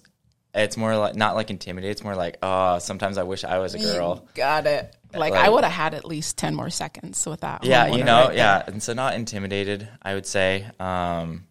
it's 0.56 0.78
more 0.78 0.96
like 0.98 1.16
not 1.16 1.36
like 1.36 1.50
intimidated. 1.50 1.92
It's 1.92 2.04
more 2.04 2.16
like, 2.16 2.38
oh, 2.44 2.78
sometimes 2.80 3.18
I 3.18 3.24
wish 3.24 3.44
I 3.44 3.58
was 3.60 3.74
a 3.74 3.80
girl. 3.80 4.28
Got 4.36 4.68
it. 4.68 4.96
Like, 5.12 5.32
Like- 5.34 5.46
I 5.46 5.50
would 5.50 5.64
have 5.64 5.74
had 5.74 5.94
at 5.94 6.06
least 6.06 6.38
10 6.38 6.56
more 6.56 6.70
seconds 6.72 7.26
with 7.28 7.42
that. 7.42 7.64
Yeah, 7.64 7.88
you 7.88 8.04
know, 8.04 8.26
right 8.30 8.36
yeah, 8.36 8.60
there. 8.60 8.66
and 8.74 8.82
so 8.82 8.94
not 8.94 9.14
intimidated, 9.16 9.88
I 10.02 10.14
would 10.16 10.26
say, 10.26 10.66
um, 10.80 11.46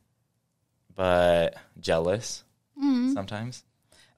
but 0.94 1.54
jealous 1.80 2.44
Mm-hmm. 2.78 3.12
sometimes. 3.12 3.62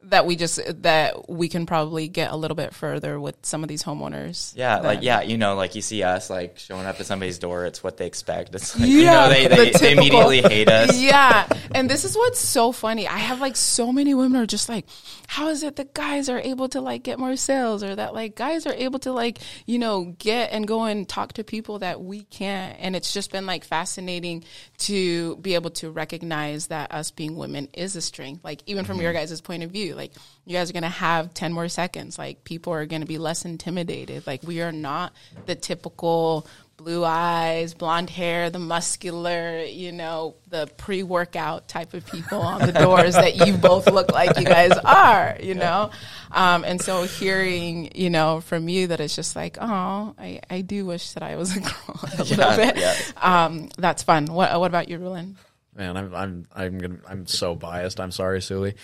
That 0.08 0.26
we 0.26 0.36
just, 0.36 0.60
that 0.82 1.28
we 1.28 1.48
can 1.48 1.66
probably 1.66 2.08
get 2.08 2.30
a 2.30 2.36
little 2.36 2.54
bit 2.54 2.74
further 2.74 3.18
with 3.18 3.36
some 3.42 3.62
of 3.62 3.68
these 3.68 3.82
homeowners. 3.82 4.52
Yeah, 4.56 4.80
like 4.80 5.02
yeah, 5.02 5.22
you 5.22 5.38
know, 5.38 5.54
like 5.54 5.74
you 5.74 5.82
see 5.82 6.02
us 6.02 6.30
like 6.30 6.58
showing 6.58 6.86
up 6.86 7.00
at 7.00 7.06
somebody's 7.06 7.38
door. 7.38 7.66
It's 7.66 7.82
what 7.82 7.96
they 7.96 8.06
expect. 8.06 8.54
It's 8.54 8.78
like 8.78 8.88
Yeah, 8.88 8.96
you 8.96 9.04
know 9.04 9.28
they 9.28 9.46
the 9.48 9.54
they, 9.56 9.70
they 9.70 9.92
immediately 9.92 10.42
hate 10.42 10.68
us. 10.68 10.98
yeah. 11.00 11.48
And 11.74 11.88
this 11.88 12.04
is 12.04 12.16
what's 12.16 12.40
so 12.40 12.72
funny. 12.72 13.06
I 13.06 13.18
have 13.18 13.40
like 13.40 13.56
so 13.56 13.92
many 13.92 14.14
women 14.14 14.40
are 14.40 14.46
just 14.46 14.68
like, 14.68 14.86
how 15.26 15.48
is 15.48 15.62
it 15.62 15.76
that 15.76 15.94
guys 15.94 16.28
are 16.28 16.38
able 16.38 16.68
to 16.70 16.80
like 16.80 17.02
get 17.02 17.18
more 17.18 17.36
sales 17.36 17.82
or 17.82 17.94
that 17.94 18.14
like 18.14 18.36
guys 18.36 18.66
are 18.66 18.74
able 18.74 18.98
to 19.00 19.12
like, 19.12 19.38
you 19.66 19.78
know, 19.78 20.14
get 20.18 20.52
and 20.52 20.66
go 20.66 20.84
and 20.84 21.08
talk 21.08 21.34
to 21.34 21.44
people 21.44 21.80
that 21.80 22.00
we 22.00 22.24
can't. 22.24 22.76
And 22.78 22.94
it's 22.96 23.12
just 23.12 23.32
been 23.32 23.46
like 23.46 23.64
fascinating 23.64 24.44
to 24.78 25.36
be 25.36 25.54
able 25.54 25.70
to 25.70 25.90
recognize 25.90 26.68
that 26.68 26.92
us 26.92 27.10
being 27.10 27.36
women 27.36 27.68
is 27.72 27.96
a 27.96 28.00
strength. 28.00 28.44
Like 28.44 28.62
even 28.66 28.84
from 28.84 29.00
your 29.00 29.12
mm-hmm. 29.12 29.20
guys' 29.20 29.40
point 29.40 29.62
of 29.62 29.70
view, 29.70 29.93
like 29.94 30.12
you 30.44 30.52
guys 30.56 30.70
are 30.70 30.74
going 30.74 30.82
to 30.82 30.88
have 30.88 31.32
10 31.34 31.52
more 31.52 31.68
seconds. 31.68 32.18
Like 32.18 32.44
people 32.44 32.72
are 32.72 32.86
going 32.86 33.02
to 33.02 33.06
be 33.08 33.18
less 33.18 33.44
intimidated. 33.44 34.26
Like 34.26 34.42
we 34.42 34.60
are 34.62 34.72
not 34.72 35.12
the 35.46 35.54
typical 35.54 36.46
blue 36.76 37.04
eyes, 37.04 37.72
blonde 37.72 38.10
hair, 38.10 38.50
the 38.50 38.58
muscular, 38.58 39.60
you 39.62 39.92
know, 39.92 40.34
the 40.48 40.66
pre 40.76 41.02
workout 41.04 41.68
type 41.68 41.94
of 41.94 42.04
people 42.06 42.40
on 42.40 42.66
the 42.66 42.72
doors 42.72 43.14
that 43.14 43.36
you 43.46 43.56
both 43.56 43.86
look 43.90 44.10
like 44.12 44.36
you 44.38 44.44
guys 44.44 44.72
are, 44.84 45.36
you 45.40 45.54
know? 45.54 45.90
Um, 46.32 46.64
and 46.64 46.80
so 46.82 47.04
hearing, 47.04 47.92
you 47.94 48.10
know, 48.10 48.40
from 48.40 48.68
you 48.68 48.88
that 48.88 48.98
it's 49.00 49.14
just 49.14 49.36
like, 49.36 49.56
oh, 49.60 50.14
I, 50.18 50.40
I 50.50 50.62
do 50.62 50.84
wish 50.84 51.12
that 51.12 51.22
I 51.22 51.36
was 51.36 51.56
a 51.56 51.60
girl 51.60 52.00
a 52.02 52.16
little 52.24 52.36
Yeah, 52.38 52.56
bit. 52.56 52.76
yeah. 52.76 52.96
Um, 53.16 53.68
that's 53.78 54.02
fun. 54.02 54.26
What, 54.26 54.58
what 54.58 54.66
about 54.66 54.88
you, 54.88 54.98
Rulin? 54.98 55.36
Man, 55.76 55.96
I'm 55.96 56.14
I'm 56.14 56.46
I'm 56.54 56.78
gonna 56.78 56.98
I'm 57.08 57.26
so 57.26 57.56
biased. 57.56 57.98
I'm 57.98 58.12
sorry, 58.12 58.40
Suli. 58.40 58.74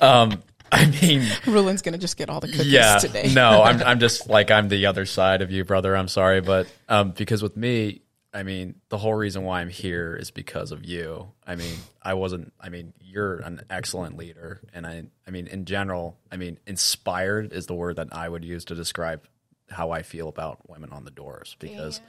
Um, 0.00 0.42
I 0.72 0.86
mean, 0.86 1.26
Rulin's 1.46 1.82
going 1.82 1.94
to 1.94 1.98
just 1.98 2.16
get 2.16 2.28
all 2.28 2.40
the 2.40 2.48
cookies 2.48 2.72
yeah, 2.72 2.98
today. 2.98 3.32
no, 3.32 3.62
I'm 3.62 3.82
I'm 3.86 4.00
just 4.00 4.28
like 4.28 4.50
I'm 4.50 4.68
the 4.68 4.86
other 4.86 5.06
side 5.06 5.42
of 5.42 5.50
you, 5.50 5.64
brother. 5.64 5.96
I'm 5.96 6.08
sorry, 6.08 6.40
but 6.40 6.66
um, 6.88 7.12
because 7.12 7.42
with 7.42 7.56
me, 7.56 8.02
I 8.34 8.42
mean, 8.42 8.74
the 8.90 8.98
whole 8.98 9.14
reason 9.14 9.44
why 9.44 9.60
I'm 9.60 9.70
here 9.70 10.14
is 10.14 10.30
because 10.30 10.70
of 10.70 10.84
you. 10.84 11.28
I 11.46 11.56
mean, 11.56 11.74
I 12.02 12.14
wasn't. 12.14 12.52
I 12.60 12.68
mean, 12.68 12.92
you're 13.00 13.38
an 13.38 13.62
excellent 13.70 14.16
leader, 14.16 14.60
and 14.74 14.86
I. 14.86 15.04
I 15.26 15.30
mean, 15.30 15.46
in 15.46 15.64
general, 15.64 16.18
I 16.30 16.36
mean, 16.36 16.58
inspired 16.66 17.52
is 17.52 17.66
the 17.66 17.74
word 17.74 17.96
that 17.96 18.08
I 18.12 18.28
would 18.28 18.44
use 18.44 18.66
to 18.66 18.74
describe 18.74 19.24
how 19.70 19.90
I 19.90 20.02
feel 20.02 20.28
about 20.28 20.68
women 20.68 20.90
on 20.90 21.04
the 21.04 21.10
doors. 21.10 21.56
Because 21.58 22.00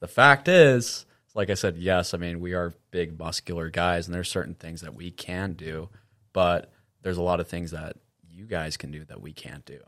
the 0.00 0.08
fact 0.08 0.46
is, 0.48 1.06
like 1.34 1.50
I 1.50 1.54
said, 1.54 1.76
yes, 1.76 2.14
I 2.14 2.18
mean, 2.18 2.40
we 2.40 2.54
are 2.54 2.72
big, 2.90 3.18
muscular 3.18 3.70
guys, 3.70 4.06
and 4.06 4.14
there's 4.14 4.30
certain 4.30 4.54
things 4.54 4.82
that 4.82 4.94
we 4.94 5.10
can 5.10 5.54
do, 5.54 5.88
but 6.32 6.72
there's 7.02 7.18
a 7.18 7.22
lot 7.22 7.40
of 7.40 7.48
things 7.48 7.72
that 7.72 7.96
you 8.34 8.46
guys 8.46 8.76
can 8.76 8.90
do 8.90 9.04
that 9.04 9.20
we 9.20 9.32
can't 9.32 9.64
do. 9.64 9.78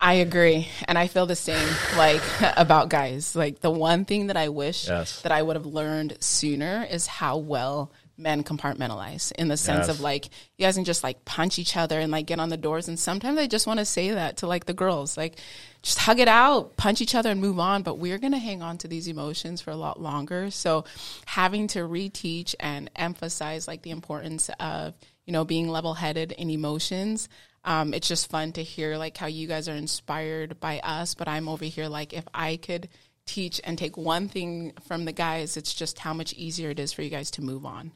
I 0.00 0.14
agree. 0.14 0.66
And 0.88 0.96
I 0.96 1.06
feel 1.08 1.26
the 1.26 1.36
same 1.36 1.68
like 1.96 2.22
about 2.56 2.88
guys. 2.88 3.36
Like 3.36 3.60
the 3.60 3.70
one 3.70 4.04
thing 4.04 4.28
that 4.28 4.36
I 4.36 4.48
wish 4.48 4.88
Yes. 4.88 5.20
that 5.22 5.32
I 5.32 5.42
would 5.42 5.56
have 5.56 5.66
learned 5.66 6.16
sooner 6.20 6.86
is 6.90 7.06
how 7.06 7.36
well 7.36 7.92
men 8.16 8.42
compartmentalize 8.44 9.32
in 9.32 9.48
the 9.48 9.56
sense 9.56 9.86
Yes. 9.86 9.96
of 9.96 10.00
like 10.00 10.26
you 10.58 10.66
guys 10.66 10.74
can 10.74 10.84
just 10.84 11.02
like 11.02 11.24
punch 11.24 11.58
each 11.58 11.74
other 11.76 11.98
and 12.00 12.12
like 12.12 12.26
get 12.26 12.38
on 12.38 12.50
the 12.50 12.56
doors 12.58 12.86
and 12.88 12.98
sometimes 12.98 13.38
I 13.38 13.46
just 13.46 13.66
want 13.66 13.78
to 13.78 13.86
say 13.86 14.10
that 14.10 14.38
to 14.38 14.46
like 14.46 14.66
the 14.66 14.74
girls 14.74 15.16
like 15.16 15.38
just 15.80 15.98
hug 15.98 16.18
it 16.18 16.28
out 16.28 16.76
punch 16.76 17.00
each 17.00 17.14
other 17.14 17.30
and 17.30 17.40
move 17.40 17.58
on 17.58 17.82
but 17.82 17.96
we're 17.98 18.18
going 18.18 18.32
to 18.32 18.38
hang 18.38 18.60
on 18.60 18.76
to 18.78 18.88
these 18.88 19.08
emotions 19.08 19.62
for 19.62 19.70
a 19.70 19.76
lot 19.76 20.02
longer 20.02 20.50
so 20.50 20.84
having 21.24 21.66
to 21.68 21.78
reteach 21.78 22.54
and 22.60 22.90
emphasize 22.94 23.66
like 23.66 23.80
the 23.80 23.90
importance 23.90 24.50
of 24.60 24.92
you 25.30 25.32
know 25.32 25.44
being 25.44 25.68
level 25.68 25.94
headed 25.94 26.32
in 26.32 26.50
emotions. 26.50 27.28
Um, 27.64 27.94
it's 27.94 28.08
just 28.08 28.28
fun 28.28 28.50
to 28.52 28.64
hear 28.64 28.96
like 28.96 29.16
how 29.16 29.28
you 29.28 29.46
guys 29.46 29.68
are 29.68 29.76
inspired 29.76 30.58
by 30.58 30.80
us 30.80 31.14
but 31.14 31.28
i'm 31.28 31.46
over 31.46 31.66
here 31.66 31.88
like 31.88 32.14
if 32.14 32.24
i 32.32 32.56
could 32.56 32.88
teach 33.26 33.60
and 33.62 33.78
take 33.78 33.96
one 33.96 34.28
thing 34.28 34.72
from 34.88 35.04
the 35.04 35.12
guys 35.12 35.56
it's 35.58 35.74
just 35.74 35.98
how 35.98 36.12
much 36.14 36.32
easier 36.32 36.70
it 36.70 36.80
is 36.80 36.92
for 36.92 37.02
you 37.02 37.10
guys 37.10 37.30
to 37.32 37.42
move 37.42 37.64
on. 37.64 37.92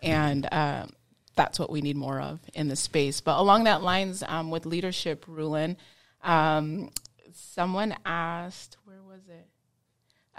And 0.00 0.48
um, 0.52 0.90
that's 1.34 1.58
what 1.58 1.68
we 1.68 1.80
need 1.80 1.96
more 1.96 2.20
of 2.20 2.38
in 2.54 2.68
the 2.68 2.76
space. 2.76 3.20
But 3.20 3.40
along 3.40 3.64
that 3.64 3.82
lines 3.82 4.22
um, 4.26 4.50
with 4.50 4.64
leadership 4.64 5.24
rulin 5.26 5.76
um, 6.22 6.90
someone 7.34 7.96
asked 8.06 8.76
where 8.84 9.02
was 9.02 9.22
it? 9.28 9.48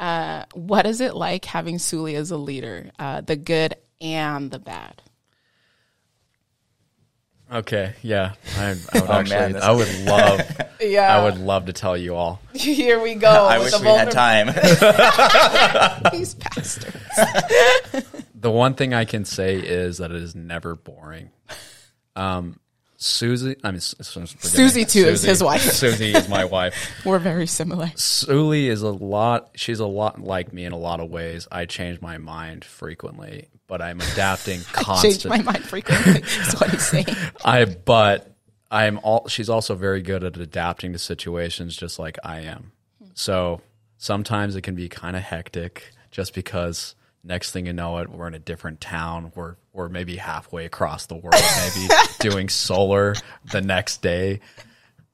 Uh, 0.02 0.46
what 0.54 0.88
is 0.88 1.02
it 1.02 1.14
like 1.14 1.44
having 1.44 1.78
Suli 1.78 2.16
as 2.16 2.32
a 2.32 2.38
leader 2.38 2.90
uh, 2.98 3.20
the 3.20 3.36
good 3.36 3.76
and 4.00 4.50
the 4.50 4.60
bad 4.60 5.02
Okay, 7.52 7.94
yeah, 8.04 8.34
I, 8.58 8.64
I 8.64 8.70
would 8.70 8.80
Oh, 8.94 9.12
actually, 9.12 9.54
man, 9.54 9.58
I 9.58 9.72
would 9.72 10.00
love, 10.06 10.42
yeah 10.82 11.18
I 11.18 11.24
would 11.24 11.40
love 11.40 11.66
to 11.66 11.74
tell 11.74 11.98
you 11.98 12.16
all. 12.16 12.40
here 12.54 13.02
we 13.02 13.16
go 13.16 13.28
I 13.28 13.58
wish 13.58 13.78
we 13.80 13.88
had 13.88 14.12
time. 14.12 14.48
these 16.12 16.36
bastards 16.36 16.94
The 18.36 18.52
one 18.52 18.76
thing 18.76 18.94
I 18.94 19.06
can 19.06 19.26
say 19.26 19.56
is 19.58 19.98
that 19.98 20.12
it 20.12 20.22
is 20.22 20.36
never 20.36 20.76
boring. 20.76 21.32
Um, 22.16 22.60
Susie, 23.02 23.56
I 23.64 23.72
mean, 23.72 23.78
S- 23.78 23.96
S- 23.98 24.12
forgive 24.14 24.44
me. 24.44 24.50
Susie, 24.50 24.86
too, 24.86 25.08
is 25.08 25.24
his 25.24 25.42
wife. 25.42 25.62
Susie 25.72 26.14
is 26.14 26.28
my 26.28 26.44
wife. 26.44 26.76
we're 27.06 27.18
very 27.18 27.48
similar 27.48 27.90
Suli 27.96 28.68
is 28.68 28.82
a 28.82 28.90
lot. 28.92 29.52
She's 29.56 29.80
a 29.80 29.86
lot 29.88 30.22
like 30.22 30.52
me 30.52 30.66
in 30.66 30.74
a 30.74 30.78
lot 30.78 31.00
of 31.00 31.10
ways. 31.10 31.48
I 31.50 31.66
change 31.66 32.02
my 32.02 32.18
mind 32.18 32.66
frequently, 32.66 33.48
but 33.68 33.82
I'm 33.82 34.02
adapting 34.02 34.60
constantly. 34.74 35.18
change 35.38 35.46
my 35.46 35.52
mind 35.54 35.64
frequently 35.64 36.22
is 36.22 36.54
what 36.60 36.72
he's 36.72 36.86
saying 36.86 37.06
I 37.46 37.64
but 37.64 38.36
I'm 38.70 39.00
all 39.02 39.30
she's 39.30 39.50
also 39.50 39.76
very 39.76 40.02
good 40.02 40.26
at 40.26 40.36
adapting 40.36 40.92
to 40.92 41.00
situations 41.00 41.78
just 41.78 42.00
like 42.00 42.18
I 42.24 42.42
am. 42.42 42.74
So 43.14 43.62
sometimes 43.98 44.58
it 44.58 44.62
can 44.62 44.76
be 44.76 44.90
kind 44.90 45.16
of 45.16 45.24
hectic 45.24 45.92
just 46.12 46.34
because 46.34 46.96
next 47.24 47.52
thing 47.52 47.66
you 47.66 47.74
know 47.74 47.98
it 48.00 48.10
we're 48.10 48.28
in 48.28 48.34
a 48.34 48.40
different 48.40 48.82
town. 48.82 49.32
We're 49.36 49.56
we're 49.74 49.90
maybe 49.90 50.16
halfway 50.16 50.66
across 50.66 51.06
the 51.06 51.16
world, 51.16 51.36
maybe 51.58 51.94
doing 52.20 52.50
solar 52.50 53.16
the 53.52 53.62
next 53.62 54.02
day. 54.02 54.42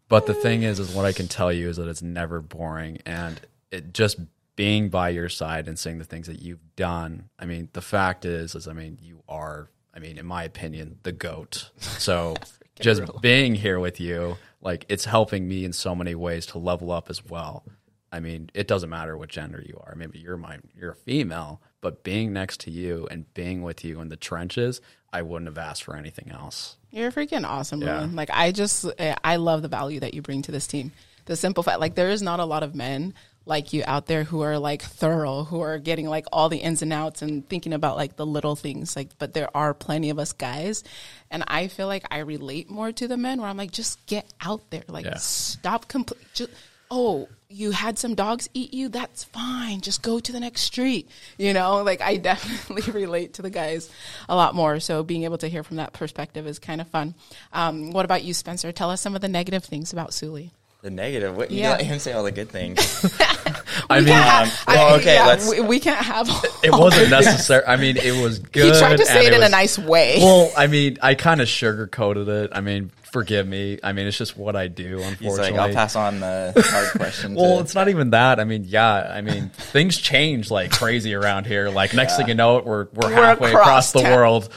But 0.08 0.28
the 0.28 0.34
thing 0.34 0.64
is 0.64 0.80
is 0.80 0.92
what 0.92 1.06
I 1.06 1.14
can 1.14 1.28
tell 1.28 1.52
you 1.52 1.70
is 1.70 1.78
that 1.78 1.88
it's 1.88 2.02
never 2.02 2.42
boring 2.42 3.00
and 3.06 3.40
it 3.72 3.94
just 3.94 4.20
being 4.56 4.90
by 4.90 5.10
your 5.10 5.30
side 5.30 5.68
and 5.68 5.78
seeing 5.78 5.98
the 5.98 6.06
things 6.06 6.28
that 6.28 6.42
you've 6.42 6.76
done. 6.76 7.30
I 7.38 7.46
mean, 7.46 7.70
the 7.74 7.82
fact 7.82 8.26
is 8.26 8.56
is 8.56 8.68
I 8.68 8.74
mean, 8.74 9.00
you 9.02 9.24
are 9.28 9.70
I 9.94 10.00
mean, 10.00 10.18
in 10.18 10.26
my 10.26 10.44
opinion, 10.44 11.00
the 11.04 11.12
goat. 11.12 11.70
So 11.80 12.36
just 12.80 13.02
being 13.22 13.56
here 13.56 13.80
with 13.80 14.00
you, 14.00 14.38
like 14.62 14.86
it's 14.90 15.06
helping 15.06 15.48
me 15.48 15.66
in 15.66 15.74
so 15.74 15.96
many 15.96 16.16
ways 16.16 16.46
to 16.48 16.58
level 16.58 16.92
up 16.92 17.10
as 17.10 17.24
well. 17.26 17.64
I 18.12 18.20
mean, 18.20 18.50
it 18.54 18.68
doesn't 18.68 18.90
matter 18.90 19.18
what 19.18 19.30
gender 19.30 19.62
you 19.66 19.78
are. 19.86 19.96
Maybe 19.96 20.20
you're 20.20 20.38
my 20.38 20.60
you're 20.76 20.92
a 20.92 20.96
female, 20.96 21.62
but 21.82 22.04
being 22.04 22.34
next 22.34 22.62
to 22.62 22.72
you 22.72 23.08
and 23.12 23.32
being 23.34 23.62
with 23.64 23.84
you 23.84 24.02
in 24.02 24.10
the 24.10 24.16
trenches, 24.16 24.82
I 25.14 25.22
wouldn't 25.22 25.48
have 25.48 25.58
asked 25.58 25.84
for 25.84 25.96
anything 25.96 26.32
else. 26.32 26.76
You're 26.92 27.12
freaking 27.12 27.46
awesome, 27.46 27.82
Yeah. 27.82 28.08
Like 28.12 28.30
I 28.34 28.52
just, 28.52 28.86
eh, 28.98 29.16
I 29.24 29.36
love 29.38 29.62
the 29.62 29.68
value 29.68 30.00
that 30.00 30.14
you 30.14 30.22
bring 30.22 30.42
to 30.44 30.52
this 30.52 30.68
team. 30.68 30.92
The 31.26 31.36
simple 31.36 31.64
fact, 31.64 31.80
like 31.80 31.96
there 31.96 32.10
is 32.10 32.22
not 32.22 32.40
a 32.40 32.46
lot 32.46 32.64
of 32.64 32.76
men 32.76 33.14
like 33.48 33.74
you 33.74 33.84
out 33.86 34.08
there 34.08 34.24
who 34.24 34.42
are 34.42 34.58
like 34.58 34.82
thorough, 34.82 35.44
who 35.44 35.62
are 35.62 35.78
getting 35.78 36.08
like 36.08 36.26
all 36.34 36.50
the 36.50 36.58
ins 36.58 36.82
and 36.82 36.92
outs 36.92 37.22
and 37.22 37.48
thinking 37.48 37.74
about 37.74 37.96
like 37.96 38.16
the 38.16 38.26
little 38.26 38.56
things. 38.56 38.96
Like, 38.96 39.10
but 39.20 39.34
there 39.34 39.56
are 39.56 39.74
plenty 39.74 40.10
of 40.10 40.18
us 40.18 40.34
guys, 40.34 40.84
and 41.30 41.44
I 41.48 41.68
feel 41.68 41.86
like 41.88 42.06
I 42.10 42.20
relate 42.20 42.70
more 42.72 42.92
to 42.94 43.08
the 43.08 43.18
men 43.18 43.40
where 43.40 43.50
I'm 43.50 43.58
like, 43.58 43.72
just 43.72 44.04
get 44.08 44.26
out 44.42 44.70
there, 44.72 44.84
like 44.88 45.06
Yeah. 45.06 45.18
stop 45.18 45.88
compl- 45.88 46.18
Just 46.34 46.50
oh, 46.92 47.28
you 47.50 47.72
had 47.72 47.98
some 47.98 48.16
dogs 48.16 48.50
eat 48.54 48.74
you. 48.74 48.90
That's 48.90 49.24
fine. 49.24 49.82
Just 49.82 50.02
go 50.02 50.20
to 50.20 50.32
the 50.32 50.40
next 50.40 50.62
street. 50.62 51.08
You 51.38 51.54
know, 51.54 51.84
like 51.84 52.02
I 52.02 52.18
definitely 52.18 52.92
relate 53.02 53.34
to 53.36 53.42
the 53.42 53.50
guys 53.50 53.90
a 54.28 54.36
lot 54.36 54.56
more. 54.56 54.80
So 54.80 55.04
being 55.04 55.24
able 55.24 55.38
to 55.40 55.48
hear 55.48 55.64
from 55.64 55.78
that 55.78 55.94
perspective 55.94 56.48
is 56.48 56.60
kind 56.60 56.82
of 56.82 56.88
fun. 56.88 57.14
Um, 57.54 57.92
what 57.92 58.06
about 58.06 58.24
you, 58.24 58.34
Spencer? 58.34 58.72
Tell 58.72 58.90
us 58.92 59.02
some 59.02 59.16
of 59.16 59.22
the 59.22 59.28
negative 59.30 59.64
things 59.64 59.94
about 59.94 60.14
Suli. 60.14 60.52
the 60.82 60.90
negative. 60.92 61.36
What 61.36 61.50
you 61.52 61.62
Yeah. 61.62 61.72
let 61.72 61.82
him 61.82 61.98
say 62.00 62.12
all 62.14 62.24
the 62.24 62.32
good 62.32 62.50
things. 62.50 62.78
I 63.90 64.00
mean, 64.02 64.10
Um, 64.16 64.50
well, 64.68 64.96
okay, 64.98 65.16
yeah, 65.16 65.26
let's. 65.28 65.50
we, 65.50 65.60
we 65.62 65.80
can't 65.80 66.04
have. 66.04 66.28
it 66.64 66.72
wasn't 66.72 67.10
necessary. 67.10 67.64
I 67.68 67.76
mean, 67.76 67.98
it 67.98 68.22
was 68.24 68.40
good. 68.40 68.74
he 68.74 68.80
tried 68.80 68.98
to 68.98 69.06
say 69.06 69.26
it 69.28 69.34
in 69.34 69.40
a 69.40 69.46
was- 69.46 69.52
nice 69.52 69.78
way. 69.80 70.18
Well, 70.20 70.52
I 70.58 70.68
mean, 70.68 70.98
I 71.02 71.16
kind 71.16 71.42
of 71.42 71.48
sugarcoated 71.48 72.28
it. 72.28 72.52
I 72.54 72.62
mean, 72.62 72.92
forgive 73.16 73.48
me. 73.48 73.80
I 73.82 73.94
mean, 73.94 74.08
it's 74.08 74.18
just 74.18 74.36
what 74.36 74.58
I 74.58 74.68
do. 74.68 74.98
He's 74.98 75.08
Unfortunately, 75.08 75.52
like, 75.58 75.70
I'll 75.70 75.74
pass 75.74 75.96
on 75.96 76.20
the 76.20 76.52
hard 76.70 76.90
question. 76.98 77.34
Well, 77.34 77.56
to, 77.56 77.62
it's 77.64 77.74
not 77.74 77.88
even 77.88 78.10
that. 78.10 78.42
I 78.42 78.44
mean, 78.44 78.66
yeah. 78.68 79.10
I 79.10 79.22
mean, 79.22 79.48
things 79.56 79.98
change 79.98 80.52
like 80.52 80.70
crazy 80.72 81.14
around 81.14 81.48
here. 81.48 81.70
Like 81.70 81.94
next 81.94 82.18
thing 82.18 82.28
you 82.28 82.34
know, 82.34 82.58
it, 82.58 82.66
we're 82.66 82.88
we're, 82.94 83.08
We're 83.08 83.14
halfway 83.14 83.52
across 83.52 83.66
across, 83.66 83.92
the 83.94 84.02
town. 84.02 84.16
world. 84.18 84.50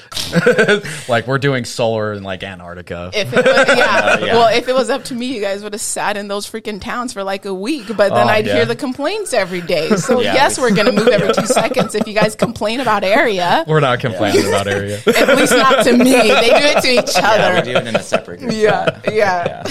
like 1.08 1.28
we're 1.28 1.38
doing 1.38 1.64
solar 1.64 2.12
in 2.14 2.24
like 2.24 2.42
Antarctica. 2.42 3.12
If 3.14 3.32
it 3.32 3.46
was, 3.46 3.68
yeah. 3.68 4.18
yeah. 4.18 4.34
Well, 4.34 4.52
if 4.56 4.66
it 4.66 4.74
was 4.74 4.90
up 4.90 5.04
to 5.04 5.14
me, 5.14 5.36
you 5.36 5.40
guys 5.40 5.62
would 5.62 5.72
have 5.72 5.80
sat 5.80 6.16
in 6.16 6.26
those 6.26 6.50
freaking 6.50 6.80
towns 6.80 7.12
for 7.12 7.22
like 7.22 7.44
a 7.44 7.54
week. 7.54 7.86
But 7.86 8.08
then 8.12 8.26
Oh, 8.26 8.30
I'd 8.30 8.44
yeah. 8.44 8.56
hear 8.56 8.64
the 8.66 8.74
complaints 8.74 9.32
every 9.32 9.60
day. 9.60 9.90
So 9.90 10.20
Yeah, 10.20 10.34
yes, 10.34 10.58
we- 10.58 10.64
we're 10.64 10.74
gonna 10.74 10.90
move 10.92 11.06
every 11.08 11.32
two 11.32 11.46
seconds. 11.46 11.94
If 11.94 12.08
you 12.08 12.14
guys 12.14 12.34
complain 12.34 12.80
about 12.80 13.04
area, 13.04 13.64
we're 13.68 13.78
not 13.78 14.00
complaining 14.00 14.48
about 14.48 14.66
area. 14.66 14.96
at 15.06 15.36
least 15.38 15.52
not 15.52 15.84
to 15.84 15.92
me. 15.92 16.10
They 16.10 16.48
do 16.48 16.54
it 16.56 16.82
to 16.82 16.88
each 16.90 17.16
yeah, 17.16 17.30
other. 17.30 17.54
we 17.66 17.72
do 17.72 17.78
it 17.78 17.86
in 17.86 17.94
a 17.94 18.02
separate 18.02 18.40
group. 18.40 18.47
Yeah, 18.52 19.00
yeah. 19.10 19.62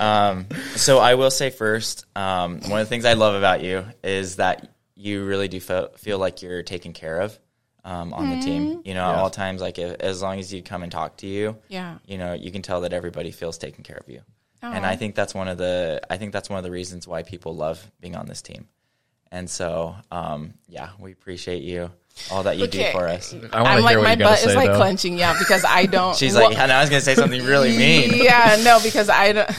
Um, 0.00 0.46
so 0.76 0.98
I 0.98 1.14
will 1.14 1.30
say 1.30 1.50
first, 1.50 2.06
um, 2.16 2.60
one 2.62 2.80
of 2.80 2.86
the 2.86 2.90
things 2.90 3.04
I 3.04 3.12
love 3.14 3.34
about 3.34 3.62
you 3.62 3.84
is 4.02 4.36
that 4.36 4.68
you 4.96 5.24
really 5.24 5.48
do 5.48 5.60
feel, 5.60 5.88
feel 5.96 6.18
like 6.18 6.42
you're 6.42 6.62
taken 6.62 6.92
care 6.92 7.20
of 7.20 7.38
um, 7.84 8.12
on 8.14 8.30
the 8.30 8.40
team. 8.44 8.80
You 8.84 8.94
know, 8.94 9.04
at 9.04 9.16
all 9.16 9.30
times, 9.30 9.60
like 9.60 9.78
if, 9.78 10.00
as 10.00 10.22
long 10.22 10.38
as 10.38 10.52
you 10.52 10.62
come 10.62 10.82
and 10.82 10.90
talk 10.90 11.18
to 11.18 11.26
you, 11.26 11.56
Yeah. 11.68 11.98
you 12.06 12.18
know, 12.18 12.32
you 12.32 12.50
can 12.50 12.62
tell 12.62 12.80
that 12.82 12.92
everybody 12.92 13.30
feels 13.30 13.58
taken 13.58 13.84
care 13.84 13.98
of 13.98 14.08
you. 14.08 14.22
And 14.62 14.86
I 14.86 14.96
think 14.96 15.14
that's 15.14 15.34
one 15.34 15.48
of 15.48 15.58
the 15.58 16.00
I 16.08 16.16
think 16.16 16.32
that's 16.32 16.48
one 16.48 16.56
of 16.56 16.64
the 16.64 16.70
reasons 16.70 17.06
why 17.06 17.22
people 17.22 17.54
love 17.54 17.86
being 18.00 18.16
on 18.16 18.24
this 18.26 18.40
team. 18.40 18.66
And 19.30 19.50
so, 19.50 19.94
um, 20.10 20.54
yeah, 20.68 20.88
we 20.98 21.12
appreciate 21.12 21.62
you, 21.62 21.90
all 22.30 22.42
that 22.44 22.56
you 22.56 22.64
Okay. 22.64 22.92
do 22.92 22.98
for 22.98 23.08
us. 23.08 23.32
I 23.34 23.36
want 23.36 23.54
I'm 23.54 23.76
to 23.78 23.82
like 23.82 23.90
hear 23.92 23.98
what 23.98 24.04
my 24.04 24.10
you 24.12 24.16
got 24.18 24.24
butt 24.30 24.38
to 24.40 24.44
is 24.46 24.50
say, 24.52 24.56
like 24.56 24.70
though. 24.70 24.76
clenching, 24.76 25.18
yeah, 25.18 25.36
because 25.38 25.64
I 25.64 25.86
don't. 25.86 26.16
She's 26.18 26.34
well, 26.34 26.48
like, 26.50 26.58
and 26.58 26.70
I 26.72 26.80
was 26.80 26.90
going 26.90 27.00
to 27.00 27.04
say 27.04 27.14
something 27.14 27.44
really 27.44 27.70
mean. 27.76 28.12
Yeah, 28.14 28.56
no, 28.62 28.78
because 28.82 29.08
I 29.08 29.32
don't, 29.32 29.50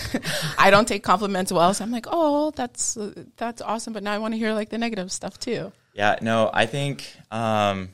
I 0.57 0.69
don't 0.71 0.87
take 0.87 1.03
compliments 1.03 1.51
well. 1.51 1.73
So 1.73 1.83
I'm 1.83 1.91
like, 1.91 2.05
oh, 2.09 2.51
that's 2.51 2.97
that's 3.37 3.61
awesome. 3.61 3.93
But 3.93 4.03
now 4.03 4.13
I 4.13 4.17
want 4.19 4.33
to 4.33 4.37
hear 4.37 4.53
like 4.53 4.69
the 4.69 4.77
negative 4.77 5.11
stuff 5.11 5.37
too. 5.39 5.71
Yeah, 5.93 6.17
no, 6.21 6.49
I 6.53 6.65
think 6.65 7.05
um, 7.31 7.89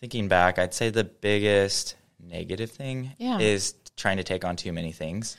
thinking 0.00 0.28
back, 0.28 0.58
I'd 0.58 0.74
say 0.74 0.90
the 0.90 1.04
biggest 1.04 1.96
negative 2.20 2.70
thing 2.70 3.12
Yeah. 3.18 3.38
is 3.38 3.74
trying 3.96 4.18
to 4.18 4.24
take 4.24 4.44
on 4.44 4.56
too 4.56 4.72
many 4.72 4.92
things. 4.92 5.36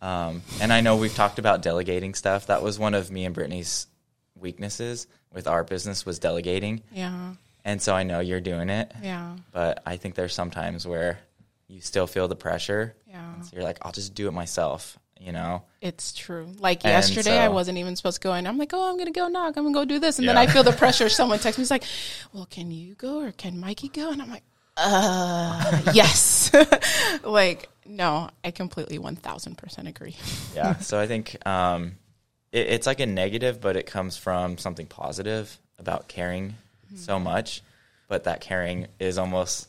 Um, 0.00 0.42
and 0.60 0.72
I 0.72 0.80
know 0.80 0.96
we've 0.96 1.14
talked 1.14 1.38
about 1.38 1.62
delegating 1.62 2.14
stuff. 2.14 2.46
That 2.46 2.62
was 2.62 2.78
one 2.78 2.94
of 2.94 3.10
me 3.10 3.24
and 3.24 3.34
Brittany's 3.34 3.86
weaknesses 4.34 5.06
with 5.32 5.46
our 5.46 5.62
business 5.64 6.04
was 6.04 6.18
delegating. 6.18 6.82
Yeah, 6.92 7.34
And 7.64 7.80
so 7.80 7.94
I 7.94 8.02
know 8.02 8.20
you're 8.20 8.40
doing 8.40 8.70
it, 8.70 8.90
yeah, 9.02 9.36
but 9.52 9.82
I 9.86 9.96
think 9.96 10.14
there's 10.16 10.34
sometimes 10.34 10.86
where 10.86 11.20
you 11.68 11.80
still 11.80 12.06
feel 12.06 12.28
the 12.28 12.36
pressure. 12.36 12.94
yeah. 13.08 13.40
So 13.42 13.50
you're 13.54 13.64
like, 13.64 13.78
I'll 13.82 13.92
just 13.92 14.14
do 14.14 14.28
it 14.28 14.32
myself. 14.32 14.98
you 15.20 15.30
know. 15.32 15.62
It's 15.80 16.12
true. 16.12 16.48
Like 16.58 16.84
And 16.84 16.90
yesterday, 16.92 17.38
I 17.38 17.48
wasn't 17.48 17.78
even 17.78 17.94
supposed 17.94 18.20
to 18.20 18.26
go 18.28 18.34
in. 18.34 18.46
I'm 18.46 18.58
like, 18.58 18.72
oh, 18.74 18.90
I'm 18.90 18.98
gonna 18.98 19.12
go 19.12 19.28
knock. 19.28 19.56
I'm 19.56 19.62
gonna 19.64 19.74
go 19.74 19.84
do 19.84 20.00
this, 20.00 20.18
and 20.18 20.26
then 20.28 20.36
I 20.36 20.46
feel 20.48 20.64
the 20.64 20.72
pressure. 20.72 21.08
Someone 21.20 21.38
texts 21.38 21.58
me, 21.58 21.62
he's 21.62 21.70
like, 21.70 21.84
well, 22.32 22.46
can 22.46 22.70
you 22.72 22.94
go 22.96 23.20
or 23.20 23.30
can 23.32 23.60
Mikey 23.60 23.88
go? 23.88 24.10
And 24.10 24.20
I'm 24.20 24.30
like, 24.30 24.42
uh, 24.76 25.82
yes. 25.94 26.50
like, 27.24 27.68
no, 27.86 28.30
I 28.42 28.50
completely 28.50 28.98
one 28.98 29.14
thousand 29.16 29.58
percent 29.58 29.86
agree. 29.86 30.16
Yeah. 30.56 30.78
so 30.78 30.98
I 30.98 31.06
think 31.06 31.36
um, 31.46 31.92
it, 32.50 32.66
it's 32.66 32.86
like 32.88 32.98
a 33.00 33.06
negative, 33.06 33.60
but 33.60 33.76
it 33.76 33.86
comes 33.86 34.16
from 34.16 34.58
something 34.58 34.86
positive 34.86 35.56
about 35.78 36.08
caring 36.08 36.54
so 36.94 37.18
much. 37.18 37.62
But 38.08 38.24
that 38.24 38.40
caring 38.40 38.88
is 38.98 39.16
almost, 39.16 39.68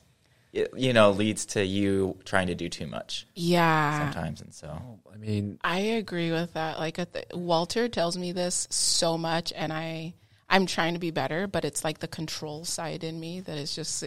it, 0.51 0.71
you 0.75 0.91
know, 0.91 1.11
leads 1.11 1.45
to 1.47 1.65
you 1.65 2.17
trying 2.25 2.47
to 2.47 2.55
do 2.55 2.67
too 2.67 2.87
much 2.87 3.25
Yeah, 3.35 3.99
sometimes. 3.99 4.41
And 4.41 4.53
so, 4.53 4.99
I 5.13 5.17
mean, 5.17 5.59
I 5.63 5.79
agree 5.79 6.31
with 6.31 6.53
that. 6.53 6.77
Like 6.77 6.95
th- 6.95 7.25
Walter 7.33 7.87
tells 7.87 8.17
me 8.17 8.31
this 8.33 8.67
so 8.69 9.17
much, 9.17 9.53
and 9.55 9.71
I 9.71 10.13
I'm 10.49 10.65
trying 10.65 10.93
to 10.93 10.99
be 10.99 11.11
better, 11.11 11.47
but 11.47 11.65
it's 11.65 11.83
like 11.83 11.99
the 11.99 12.07
control 12.07 12.65
side 12.65 13.03
in 13.03 13.19
me 13.19 13.39
that 13.41 13.57
is 13.57 13.75
just. 13.75 14.03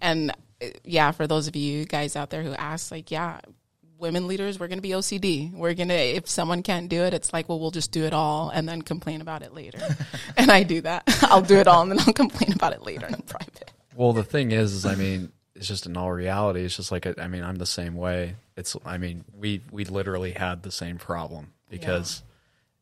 And 0.00 0.30
uh, 0.62 0.66
yeah, 0.84 1.10
for 1.10 1.26
those 1.26 1.46
of 1.46 1.56
you 1.56 1.84
guys 1.84 2.16
out 2.16 2.30
there 2.30 2.42
who 2.42 2.54
ask, 2.54 2.90
like, 2.90 3.10
yeah, 3.10 3.40
women 3.98 4.26
leaders, 4.26 4.58
we're 4.58 4.68
gonna 4.68 4.80
be 4.80 4.90
OCD. 4.90 5.52
We're 5.52 5.74
gonna 5.74 5.94
if 5.94 6.28
someone 6.28 6.62
can't 6.62 6.88
do 6.88 7.02
it, 7.02 7.14
it's 7.14 7.32
like, 7.32 7.48
well, 7.48 7.60
we'll 7.60 7.70
just 7.70 7.92
do 7.92 8.04
it 8.04 8.12
all 8.12 8.50
and 8.50 8.68
then 8.68 8.82
complain 8.82 9.20
about 9.20 9.42
it 9.42 9.54
later. 9.54 9.78
and 10.36 10.50
I 10.50 10.62
do 10.62 10.80
that. 10.82 11.04
I'll 11.22 11.42
do 11.42 11.56
it 11.56 11.66
all 11.66 11.82
and 11.82 11.90
then 11.90 12.00
I'll 12.00 12.12
complain 12.12 12.52
about 12.52 12.72
it 12.72 12.82
later 12.82 13.06
in 13.06 13.14
private. 13.22 13.72
Well, 13.94 14.12
the 14.12 14.24
thing 14.24 14.52
is, 14.52 14.72
is 14.72 14.86
I 14.86 14.94
mean, 14.94 15.32
it's 15.54 15.68
just 15.68 15.86
in 15.86 15.96
all 15.96 16.10
reality, 16.10 16.64
it's 16.64 16.76
just 16.76 16.90
like 16.90 17.06
I 17.18 17.28
mean, 17.28 17.44
I'm 17.44 17.56
the 17.56 17.66
same 17.66 17.94
way. 17.94 18.36
It's 18.56 18.76
I 18.84 18.98
mean, 18.98 19.24
we 19.36 19.62
we 19.70 19.84
literally 19.84 20.32
had 20.32 20.62
the 20.62 20.72
same 20.72 20.98
problem 20.98 21.52
because 21.70 22.22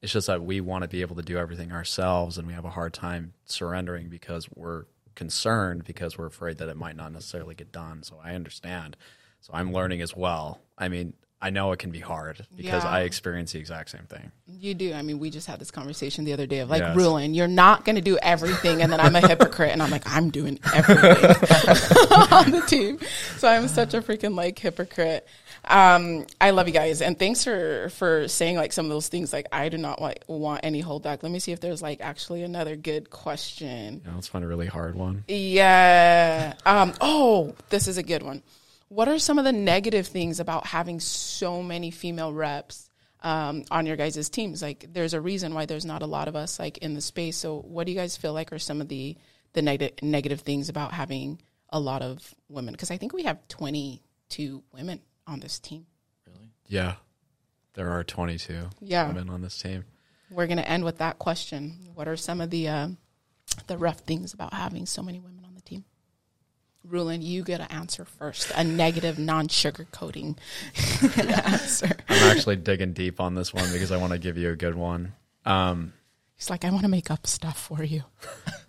it's 0.01 0.13
just 0.13 0.27
that 0.27 0.43
we 0.43 0.61
want 0.61 0.83
to 0.83 0.89
be 0.89 1.01
able 1.01 1.17
to 1.17 1.23
do 1.23 1.39
everything 1.39 1.73
ourselves, 1.73 2.37
and 2.37 2.47
we 2.47 2.55
have 2.55 2.65
a 2.65 2.71
hard 2.71 2.93
time 2.93 3.35
surrendering 3.45 4.09
because 4.09 4.49
we're 4.55 4.85
concerned 5.15 5.85
because 5.85 6.19
we're 6.19 6.27
afraid 6.27 6.59
that 6.59 6.69
it 6.69 6.77
might 6.77 6.97
not 6.97 7.13
necessarily 7.13 7.55
get 7.55 7.71
done. 7.71 8.03
So 8.03 8.19
I 8.23 8.35
understand. 8.35 8.97
So 9.43 9.53
I'm 9.53 9.73
learning 9.73 10.01
as 10.03 10.17
well. 10.17 10.61
I 10.79 10.89
mean, 10.89 11.15
I 11.45 11.51
know 11.51 11.73
it 11.73 11.81
can 11.81 11.91
be 11.91 11.99
hard 11.99 12.47
because 12.57 12.85
Yeah. 12.85 12.89
I 12.89 13.01
experience 13.01 13.51
the 13.51 13.59
exact 13.59 13.91
same 13.91 14.05
thing. 14.09 14.31
You 14.47 14.75
do. 14.75 14.93
I 14.95 15.03
mean, 15.03 15.19
we 15.19 15.29
just 15.29 15.49
had 15.49 15.59
this 15.59 15.73
conversation 15.73 16.25
the 16.25 16.33
other 16.33 16.47
day 16.47 16.61
of 16.61 16.71
like, 16.71 16.83
Yes. 16.83 16.97
Rulin, 16.97 17.35
you're 17.35 17.49
not 17.49 17.85
going 17.85 17.97
to 17.97 18.01
do 18.03 18.17
everything. 18.23 18.81
And 18.81 18.93
then 18.93 19.01
I'm 19.01 19.17
a 19.17 19.27
hypocrite. 19.27 19.73
And 19.73 19.83
I'm 19.83 19.91
like, 19.91 20.05
I'm 20.07 20.31
doing 20.31 20.61
everything 20.73 21.03
on 22.31 22.53
the 22.53 22.63
team. 22.69 23.01
So 23.39 23.49
I'm 23.49 23.67
such 23.67 23.93
a 23.93 24.01
freaking 24.01 24.37
like 24.37 24.57
hypocrite. 24.57 25.27
Um, 25.65 26.27
I 26.41 26.51
love 26.51 26.69
you 26.69 26.75
guys. 26.75 27.03
And 27.03 27.19
thanks 27.19 27.43
for, 27.43 27.89
for 27.89 28.29
saying 28.29 28.55
like 28.57 28.73
some 28.73 28.87
of 28.87 28.91
those 28.91 29.09
things. 29.09 29.33
Like, 29.33 29.47
I 29.51 29.69
do 29.69 29.79
not 29.79 30.01
want, 30.01 30.19
want 30.29 30.61
any 30.63 30.81
holdback. 30.81 31.25
Let 31.25 31.33
me 31.33 31.41
see 31.41 31.51
if 31.51 31.59
there's 31.59 31.83
like 31.83 32.01
actually 32.01 32.45
another 32.45 32.77
good 32.77 33.11
question. 33.11 34.03
Know, 34.07 34.13
let's 34.15 34.29
find 34.29 34.45
a 34.45 34.49
really 34.49 34.67
hard 34.69 34.95
one. 34.95 35.25
Yeah. 35.27 36.55
Um, 36.65 36.93
oh, 37.01 37.57
this 37.71 37.89
is 37.89 37.99
a 37.99 38.05
good 38.05 38.23
one. 38.23 38.45
What 38.93 39.09
are 39.09 39.19
some 39.19 39.39
of 39.39 39.45
the 39.47 39.53
negative 39.53 40.07
things 40.07 40.39
about 40.39 40.67
having 40.67 41.01
so 41.01 41.63
many 41.63 41.91
female 41.91 42.31
reps 42.31 42.91
um, 43.21 43.65
on 43.71 43.87
your 43.87 43.97
guys' 43.97 44.29
teams? 44.29 44.61
Like, 44.61 44.85
there's 44.93 45.15
a 45.15 45.21
reason 45.21 45.55
why 45.55 45.65
there's 45.65 45.87
not 45.87 46.03
a 46.03 46.07
lot 46.07 46.29
of 46.29 46.37
us 46.37 46.59
like 46.59 46.77
in 46.79 46.93
the 46.93 47.01
space. 47.01 47.39
So, 47.39 47.59
what 47.61 47.87
do 47.87 47.93
you 47.93 47.99
guys 47.99 48.19
feel 48.19 48.35
like 48.35 48.53
are 48.53 48.59
some 48.59 48.83
of 48.83 48.89
the 48.89 49.17
the 49.55 49.63
neg- 49.63 49.99
negative 50.03 50.41
things 50.41 50.69
about 50.69 50.93
having 50.93 51.41
a 51.71 51.81
lot 51.81 52.03
of 52.03 52.35
women? 52.51 52.73
Because 52.73 52.91
I 52.91 52.99
think 52.99 53.15
we 53.15 53.23
have 53.23 53.39
22 53.49 54.63
women 54.75 55.01
on 55.27 55.41
this 55.41 55.59
team. 55.59 55.87
Really? 56.27 56.51
Yeah, 56.67 56.97
there 57.73 57.91
are 57.93 58.05
22 58.05 58.69
Yeah. 58.83 59.09
women 59.09 59.31
on 59.31 59.41
this 59.41 59.59
team. 59.59 59.85
We're 60.31 60.47
gonna 60.47 60.63
end 60.63 60.85
with 60.85 60.99
that 60.99 61.19
question. 61.19 61.89
What 61.95 62.09
are 62.09 62.17
some 62.19 62.43
of 62.43 62.51
the 62.51 62.69
uh, 62.69 62.89
the 63.69 63.79
rough 63.79 64.01
things 64.01 64.35
about 64.35 64.53
having 64.53 64.85
so 64.85 65.03
many 65.03 65.19
women 65.19 65.47
on 65.47 65.52
Rulin, 66.89 67.23
you 67.23 67.43
get 67.43 67.59
to 67.59 67.73
answer 67.73 68.05
first. 68.05 68.53
A 68.57 68.65
negative, 68.65 69.19
non-sugarcoating 69.19 70.37
answer. 71.47 71.91
I'm 72.09 72.37
actually 72.37 72.57
digging 72.57 72.93
deep 72.93 73.21
on 73.21 73.35
this 73.35 73.55
one 73.55 73.71
because 73.73 73.93
I 73.93 73.97
want 73.99 74.13
to 74.13 74.19
give 74.19 74.37
you 74.37 74.51
a 74.51 74.57
good 74.57 74.75
one. 74.75 75.15
Um, 75.45 75.93
He's 76.35 76.51
like, 76.51 76.65
I 76.65 76.71
want 76.71 76.83
to 76.83 76.89
make 76.89 77.11
up 77.11 77.27
stuff 77.27 77.59
for 77.59 77.85
you. 77.85 78.03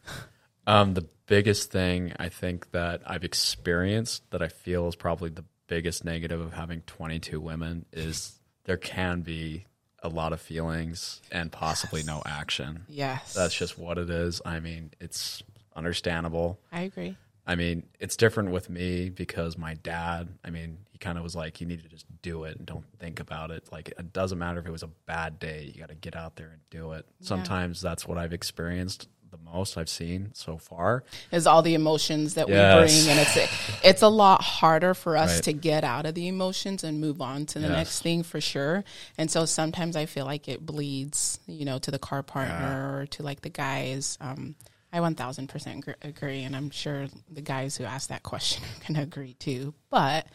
um, 0.67 0.93
the 0.93 1.07
biggest 1.25 1.71
thing 1.71 2.13
I 2.19 2.29
think 2.29 2.71
that 2.71 3.01
I've 3.05 3.23
experienced 3.23 4.29
that 4.31 4.43
I 4.43 4.47
feel 4.47 4.87
is 4.87 4.95
probably 4.95 5.29
the 5.31 5.45
biggest 5.67 6.05
negative 6.05 6.39
of 6.39 6.53
having 6.53 6.81
22 6.81 7.39
women 7.39 7.85
is 7.91 8.37
there 8.65 8.77
can 8.77 9.21
be 9.21 9.65
a 10.03 10.09
lot 10.09 10.33
of 10.33 10.41
feelings 10.41 11.21
and 11.31 11.51
possibly 11.51 12.03
no 12.03 12.21
action. 12.25 12.85
Yes, 12.87 13.33
That's 13.33 13.55
just 13.55 13.79
what 13.79 13.97
it 13.97 14.09
is. 14.09 14.41
I 14.45 14.59
mean, 14.59 14.91
it's 14.99 15.41
understandable. 15.75 16.59
I 16.71 16.81
agree. 16.81 17.17
I 17.45 17.55
mean, 17.55 17.83
it's 17.99 18.15
different 18.15 18.51
with 18.51 18.69
me 18.69 19.09
because 19.09 19.57
my 19.57 19.73
dad, 19.73 20.29
I 20.45 20.49
mean, 20.49 20.77
he 20.91 20.97
kind 20.97 21.17
of 21.17 21.23
was 21.25 21.35
like, 21.35 21.59
you 21.59 21.67
need 21.67 21.83
to 21.83 21.89
just 21.89 22.05
do 22.21 22.45
it 22.45 22.57
and 22.57 22.65
don't 22.65 22.85
think 22.99 23.19
about 23.19 23.51
it. 23.51 23.67
Like, 23.71 23.89
it 23.89 24.13
doesn't 24.13 24.37
matter 24.39 24.59
if 24.59 24.65
it 24.65 24.71
was 24.71 24.83
a 24.83 24.89
bad 25.05 25.39
day, 25.39 25.69
you 25.73 25.79
got 25.81 25.89
to 25.89 25.95
get 25.95 26.15
out 26.15 26.37
there 26.37 26.47
and 26.49 26.61
do 26.69 26.93
it. 26.93 27.05
Sometimes 27.19 27.81
that's 27.81 28.07
what 28.07 28.17
I've 28.17 28.31
experienced 28.33 29.09
the 29.29 29.37
most 29.51 29.77
I've 29.79 29.89
seen 29.89 30.29
so 30.33 30.57
far. 30.59 31.03
Is 31.31 31.47
all 31.47 31.63
the 31.63 31.73
emotions 31.73 32.35
that 32.35 32.47
Yes. 32.47 32.75
we 32.75 32.79
bring, 33.07 33.09
and 33.17 33.19
it's 33.27 33.83
it's 33.83 34.01
a 34.03 34.07
lot 34.07 34.43
harder 34.43 34.93
for 34.93 35.17
us 35.17 35.37
Right. 35.37 35.43
to 35.45 35.53
get 35.53 35.83
out 35.83 36.05
of 36.05 36.13
the 36.13 36.27
emotions 36.27 36.83
and 36.83 37.01
move 37.01 37.19
on 37.19 37.47
to 37.47 37.59
the 37.59 37.67
Yes. 37.67 37.75
next 37.75 38.01
thing 38.03 38.21
for 38.21 38.39
sure. 38.39 38.83
And 39.17 39.31
so 39.31 39.45
sometimes 39.45 39.95
I 39.95 40.05
feel 40.05 40.25
like 40.25 40.47
it 40.47 40.63
bleeds, 40.65 41.39
you 41.47 41.65
know, 41.65 41.79
to 41.79 41.89
the 41.89 41.97
car 41.97 42.21
partner 42.21 42.99
or 42.99 43.05
to 43.07 43.23
like 43.23 43.41
the 43.41 43.49
guys. 43.49 44.19
Um, 44.21 44.53
I 44.93 45.01
one 45.01 45.15
thousand 45.15 45.47
percent 45.47 45.83
agree, 46.03 46.43
and 46.43 46.55
I'm 46.55 46.69
sure 46.69 47.07
the 47.29 47.41
guys 47.41 47.75
who 47.75 47.83
asked 47.83 48.09
that 48.09 48.21
question 48.21 48.63
can 48.81 48.95
agree 48.95 49.33
too. 49.33 49.73
But 49.89 50.27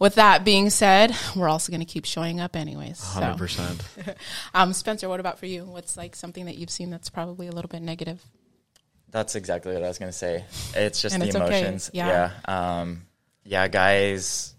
with 0.00 0.14
that 0.16 0.42
being 0.44 0.70
said, 0.70 1.14
we're 1.36 1.48
also 1.48 1.70
going 1.70 1.80
to 1.80 1.86
keep 1.86 2.06
showing 2.06 2.40
up 2.40 2.56
anyways. 2.56 2.98
So, 2.98 3.20
100%. 3.20 4.16
um, 4.54 4.72
Spencer, 4.72 5.08
what 5.08 5.20
about 5.20 5.38
for 5.38 5.46
you? 5.46 5.64
What's 5.64 5.96
like 5.96 6.16
something 6.16 6.46
that 6.46 6.56
you've 6.56 6.70
seen 6.70 6.90
that's 6.90 7.10
probably 7.10 7.46
a 7.46 7.52
little 7.52 7.68
bit 7.68 7.82
negative? 7.82 8.20
That's 9.10 9.36
exactly 9.36 9.72
what 9.74 9.84
I 9.84 9.88
was 9.88 9.98
gonna 9.98 10.12
say. 10.12 10.44
It's 10.74 11.00
just 11.00 11.14
And 11.14 11.22
the 11.22 11.26
it's 11.28 11.36
okay. 11.36 11.60
emotions. 11.60 11.90
Yeah. 11.92 12.32
Yeah. 12.48 12.80
Um, 12.80 13.02
yeah, 13.44 13.68
guys. 13.68 14.54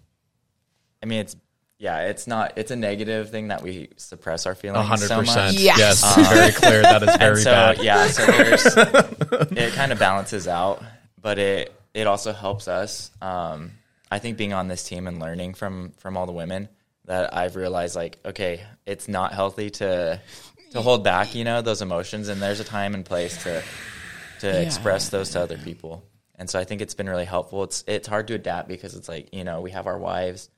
I 1.02 1.06
mean, 1.06 1.20
it's 1.20 1.36
yeah, 1.78 2.02
it's 2.08 2.26
not. 2.26 2.54
It's 2.56 2.70
a 2.70 2.76
negative 2.76 3.30
thing 3.30 3.48
that 3.48 3.62
we 3.62 3.88
suppress 3.96 4.46
our 4.46 4.54
feelings 4.54 4.86
hundred 4.86 5.08
so 5.08 5.16
much. 5.18 5.26
percent. 5.26 5.56
Yes. 5.58 5.78
Yes, 5.78 6.28
very 6.32 6.52
clear. 6.52 6.82
That 6.82 7.02
is 7.02 7.16
very 7.18 7.40
so 7.42 7.50
bad. 7.50 7.78
yeah, 7.82 8.06
so 8.08 8.22
it 9.50 9.72
kind 9.74 9.92
of 9.92 9.98
balances 9.98 10.48
out, 10.48 10.82
but 11.20 11.38
it 11.38 11.72
it 11.94 12.06
also 12.06 12.32
helps 12.32 12.68
us. 12.68 13.10
Um, 13.20 13.72
I 14.10 14.18
think 14.18 14.36
being 14.36 14.52
on 14.52 14.68
this 14.68 14.84
team 14.84 15.06
and 15.06 15.18
learning 15.20 15.54
from 15.54 15.92
from 15.98 16.16
all 16.16 16.26
the 16.26 16.32
women 16.32 16.68
that 17.06 17.36
I've 17.36 17.56
realized 17.56 17.94
like 17.96 18.18
okay, 18.24 18.62
it's 18.86 19.08
not 19.08 19.32
healthy 19.32 19.70
to 19.70 20.20
to 20.72 20.82
hold 20.82 21.04
back, 21.04 21.34
you 21.34 21.44
know, 21.44 21.62
those 21.62 21.82
emotions, 21.82 22.28
and 22.28 22.40
there's 22.40 22.60
a 22.60 22.64
time 22.64 22.94
and 22.94 23.04
place 23.04 23.42
to 23.44 23.62
to 24.40 24.46
Yeah. 24.48 24.54
express 24.60 25.08
those 25.10 25.30
to 25.30 25.40
other 25.40 25.56
people. 25.58 26.04
And 26.38 26.50
so 26.50 26.58
I 26.58 26.64
think 26.64 26.82
it's 26.82 26.94
been 26.94 27.08
really 27.08 27.24
helpful. 27.24 27.64
It's 27.64 27.84
it's 27.86 28.06
hard 28.08 28.28
to 28.28 28.34
adapt 28.34 28.68
because 28.68 28.94
it's 28.94 29.08
like 29.08 29.34
you 29.34 29.44
know 29.44 29.60
we 29.60 29.70
have 29.72 29.86
our 29.86 29.98
wives 29.98 30.48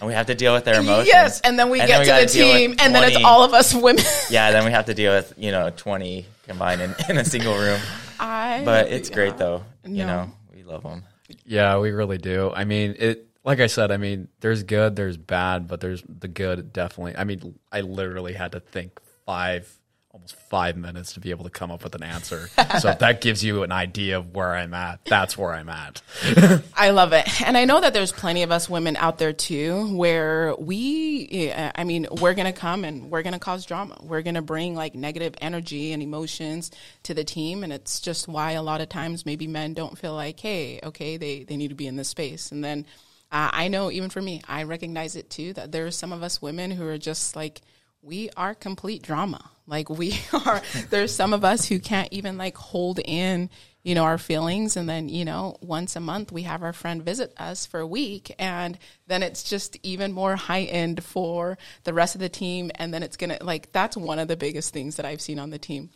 and 0.00 0.06
we 0.08 0.14
have 0.14 0.26
to 0.26 0.34
deal 0.34 0.52
with 0.54 0.64
their 0.64 0.80
emotions. 0.80 1.08
Yes, 1.08 1.40
and 1.40 1.58
then 1.58 1.70
we 1.70 1.80
And 1.80 1.88
get 1.88 2.00
we 2.00 2.04
to 2.06 2.10
the 2.12 2.26
deal 2.32 2.48
with 2.48 2.56
team, 2.56 2.70
and 2.78 2.94
then 2.94 3.04
it's 3.10 3.24
all 3.24 3.42
of 3.44 3.52
us 3.54 3.74
women. 3.86 4.04
yeah, 4.30 4.50
then 4.50 4.64
we 4.64 4.70
have 4.70 4.86
to 4.86 4.94
deal 4.94 5.12
with 5.12 5.34
you 5.36 5.50
know 5.50 5.70
twenty 5.76 6.26
combined 6.46 6.80
in, 6.80 6.94
in 7.08 7.16
a 7.18 7.24
single 7.24 7.56
room. 7.56 7.80
I, 8.20 8.62
But 8.64 8.88
it's 8.88 9.08
yeah. 9.10 9.14
great 9.14 9.36
though. 9.38 9.64
You 9.84 10.04
No. 10.04 10.06
know, 10.06 10.30
we 10.54 10.62
love 10.62 10.82
them. 10.82 11.02
Yeah, 11.44 11.78
we 11.78 11.90
really 11.90 12.18
do. 12.18 12.52
I 12.54 12.64
mean, 12.64 12.94
it. 12.98 13.28
Like 13.46 13.60
I 13.60 13.66
said, 13.66 13.90
I 13.90 13.98
mean, 13.98 14.28
there's 14.40 14.62
good, 14.62 14.96
there's 14.96 15.18
bad, 15.18 15.68
but 15.68 15.80
there's 15.82 16.02
the 16.08 16.28
good 16.28 16.72
definitely. 16.72 17.14
I 17.16 17.24
mean, 17.24 17.58
I 17.70 17.82
literally 17.82 18.32
had 18.32 18.52
to 18.52 18.60
think 18.60 18.98
five, 19.26 19.70
almost 20.14 20.36
five 20.36 20.76
minutes 20.76 21.14
to 21.14 21.18
be 21.18 21.30
able 21.30 21.42
to 21.42 21.50
come 21.50 21.72
up 21.72 21.82
with 21.82 21.92
an 21.96 22.04
answer. 22.04 22.48
so 22.78 22.88
if 22.88 23.00
that 23.00 23.20
gives 23.20 23.42
you 23.42 23.64
an 23.64 23.72
idea 23.72 24.16
of 24.16 24.32
where 24.32 24.54
I'm 24.54 24.72
at, 24.72 25.04
that's 25.04 25.36
where 25.36 25.52
I'm 25.52 25.68
at. 25.68 26.02
I 26.76 26.90
love 26.90 27.12
it. 27.12 27.42
And 27.44 27.56
I 27.56 27.64
know 27.64 27.80
that 27.80 27.92
there's 27.92 28.12
plenty 28.12 28.44
of 28.44 28.52
us 28.52 28.70
women 28.70 28.94
out 28.94 29.18
there 29.18 29.32
too 29.32 29.92
where 29.96 30.54
we, 30.56 31.52
I 31.52 31.82
mean, 31.82 32.06
we're 32.20 32.34
going 32.34 32.46
to 32.46 32.52
come 32.58 32.84
and 32.84 33.10
we're 33.10 33.24
going 33.24 33.32
to 33.32 33.40
cause 33.40 33.66
drama. 33.66 33.98
We're 34.02 34.22
going 34.22 34.36
to 34.36 34.42
bring 34.42 34.76
like 34.76 34.94
negative 34.94 35.34
energy 35.40 35.90
and 35.90 36.00
emotions 36.00 36.70
to 37.02 37.12
the 37.12 37.24
team. 37.24 37.64
And 37.64 37.72
it's 37.72 37.98
just 37.98 38.28
why 38.28 38.52
a 38.52 38.62
lot 38.62 38.80
of 38.80 38.88
times 38.88 39.26
maybe 39.26 39.48
men 39.48 39.74
don't 39.74 39.98
feel 39.98 40.14
like, 40.14 40.38
hey, 40.38 40.78
okay, 40.84 41.16
they, 41.16 41.42
they 41.42 41.56
need 41.56 41.68
to 41.68 41.74
be 41.74 41.88
in 41.88 41.96
this 41.96 42.08
space. 42.08 42.52
And 42.52 42.62
then 42.62 42.86
uh, 43.32 43.50
I 43.52 43.66
know 43.66 43.90
even 43.90 44.10
for 44.10 44.22
me, 44.22 44.42
I 44.46 44.62
recognize 44.62 45.16
it 45.16 45.28
too 45.28 45.54
that 45.54 45.72
there 45.72 45.86
are 45.86 45.90
some 45.90 46.12
of 46.12 46.22
us 46.22 46.40
women 46.40 46.70
who 46.70 46.86
are 46.86 46.98
just 46.98 47.34
like, 47.34 47.62
we 48.04 48.30
are 48.36 48.54
complete 48.54 49.02
drama. 49.02 49.50
Like 49.66 49.88
we 49.88 50.18
are, 50.46 50.62
there's 50.90 51.14
some 51.14 51.32
of 51.32 51.44
us 51.44 51.66
who 51.66 51.78
can't 51.78 52.12
even 52.12 52.36
like 52.36 52.56
hold 52.56 53.00
in 53.04 53.50
you 53.84 53.94
know, 53.94 54.04
our 54.04 54.18
feelings. 54.18 54.76
And 54.76 54.88
then, 54.88 55.08
you 55.08 55.24
know, 55.24 55.56
once 55.60 55.94
a 55.94 56.00
month 56.00 56.32
we 56.32 56.42
have 56.42 56.62
our 56.62 56.72
friend 56.72 57.04
visit 57.04 57.32
us 57.36 57.66
for 57.66 57.80
a 57.80 57.86
week. 57.86 58.34
And 58.38 58.78
then 59.06 59.22
it's 59.22 59.44
just 59.44 59.76
even 59.82 60.12
more 60.12 60.34
heightened 60.34 61.04
for 61.04 61.58
the 61.84 61.94
rest 61.94 62.16
of 62.16 62.20
the 62.20 62.30
team. 62.30 62.72
And 62.74 62.92
then 62.92 63.02
it's 63.02 63.18
going 63.18 63.36
to, 63.36 63.44
like, 63.44 63.70
that's 63.72 63.96
one 63.96 64.18
of 64.18 64.26
the 64.26 64.36
biggest 64.36 64.72
things 64.72 64.96
that 64.96 65.06
I've 65.06 65.20
seen 65.20 65.38
on 65.38 65.50
the 65.50 65.58
team. 65.58 65.90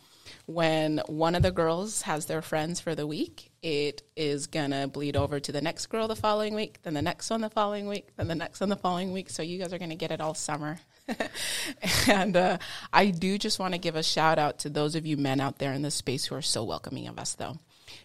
When 0.45 1.01
one 1.07 1.33
of 1.33 1.41
the 1.41 1.51
girls 1.51 2.03
has 2.03 2.27
their 2.27 2.43
friends 2.43 2.79
for 2.79 2.93
the 2.93 3.07
week, 3.07 3.51
it 3.63 4.03
is 4.15 4.45
going 4.45 4.71
to 4.71 4.87
bleed 4.87 5.15
over 5.15 5.39
to 5.39 5.51
the 5.51 5.61
next 5.61 5.87
girl 5.87 6.07
the 6.07 6.15
following 6.15 6.53
week, 6.53 6.79
then 6.83 6.93
the 6.93 7.01
next 7.01 7.29
one 7.31 7.41
the 7.41 7.49
following 7.49 7.87
week, 7.87 8.09
then 8.15 8.27
the 8.27 8.35
next 8.35 8.59
one 8.59 8.69
the 8.69 8.75
following 8.75 9.11
week. 9.11 9.31
So 9.31 9.41
you 9.41 9.57
guys 9.57 9.73
are 9.73 9.79
going 9.79 9.89
to 9.89 9.95
get 9.95 10.11
it 10.11 10.21
all 10.21 10.35
summer. 10.35 10.79
and 12.07 12.35
uh, 12.35 12.57
I 12.93 13.07
do 13.07 13.37
just 13.37 13.59
want 13.59 13.73
to 13.73 13.79
give 13.79 13.95
a 13.95 14.03
shout 14.03 14.39
out 14.39 14.59
to 14.59 14.69
those 14.69 14.95
of 14.95 15.05
you 15.05 15.17
men 15.17 15.39
out 15.39 15.59
there 15.59 15.73
in 15.73 15.81
this 15.81 15.95
space 15.95 16.25
who 16.25 16.35
are 16.35 16.41
so 16.41 16.63
welcoming 16.63 17.07
of 17.07 17.19
us, 17.19 17.35
though 17.35 17.57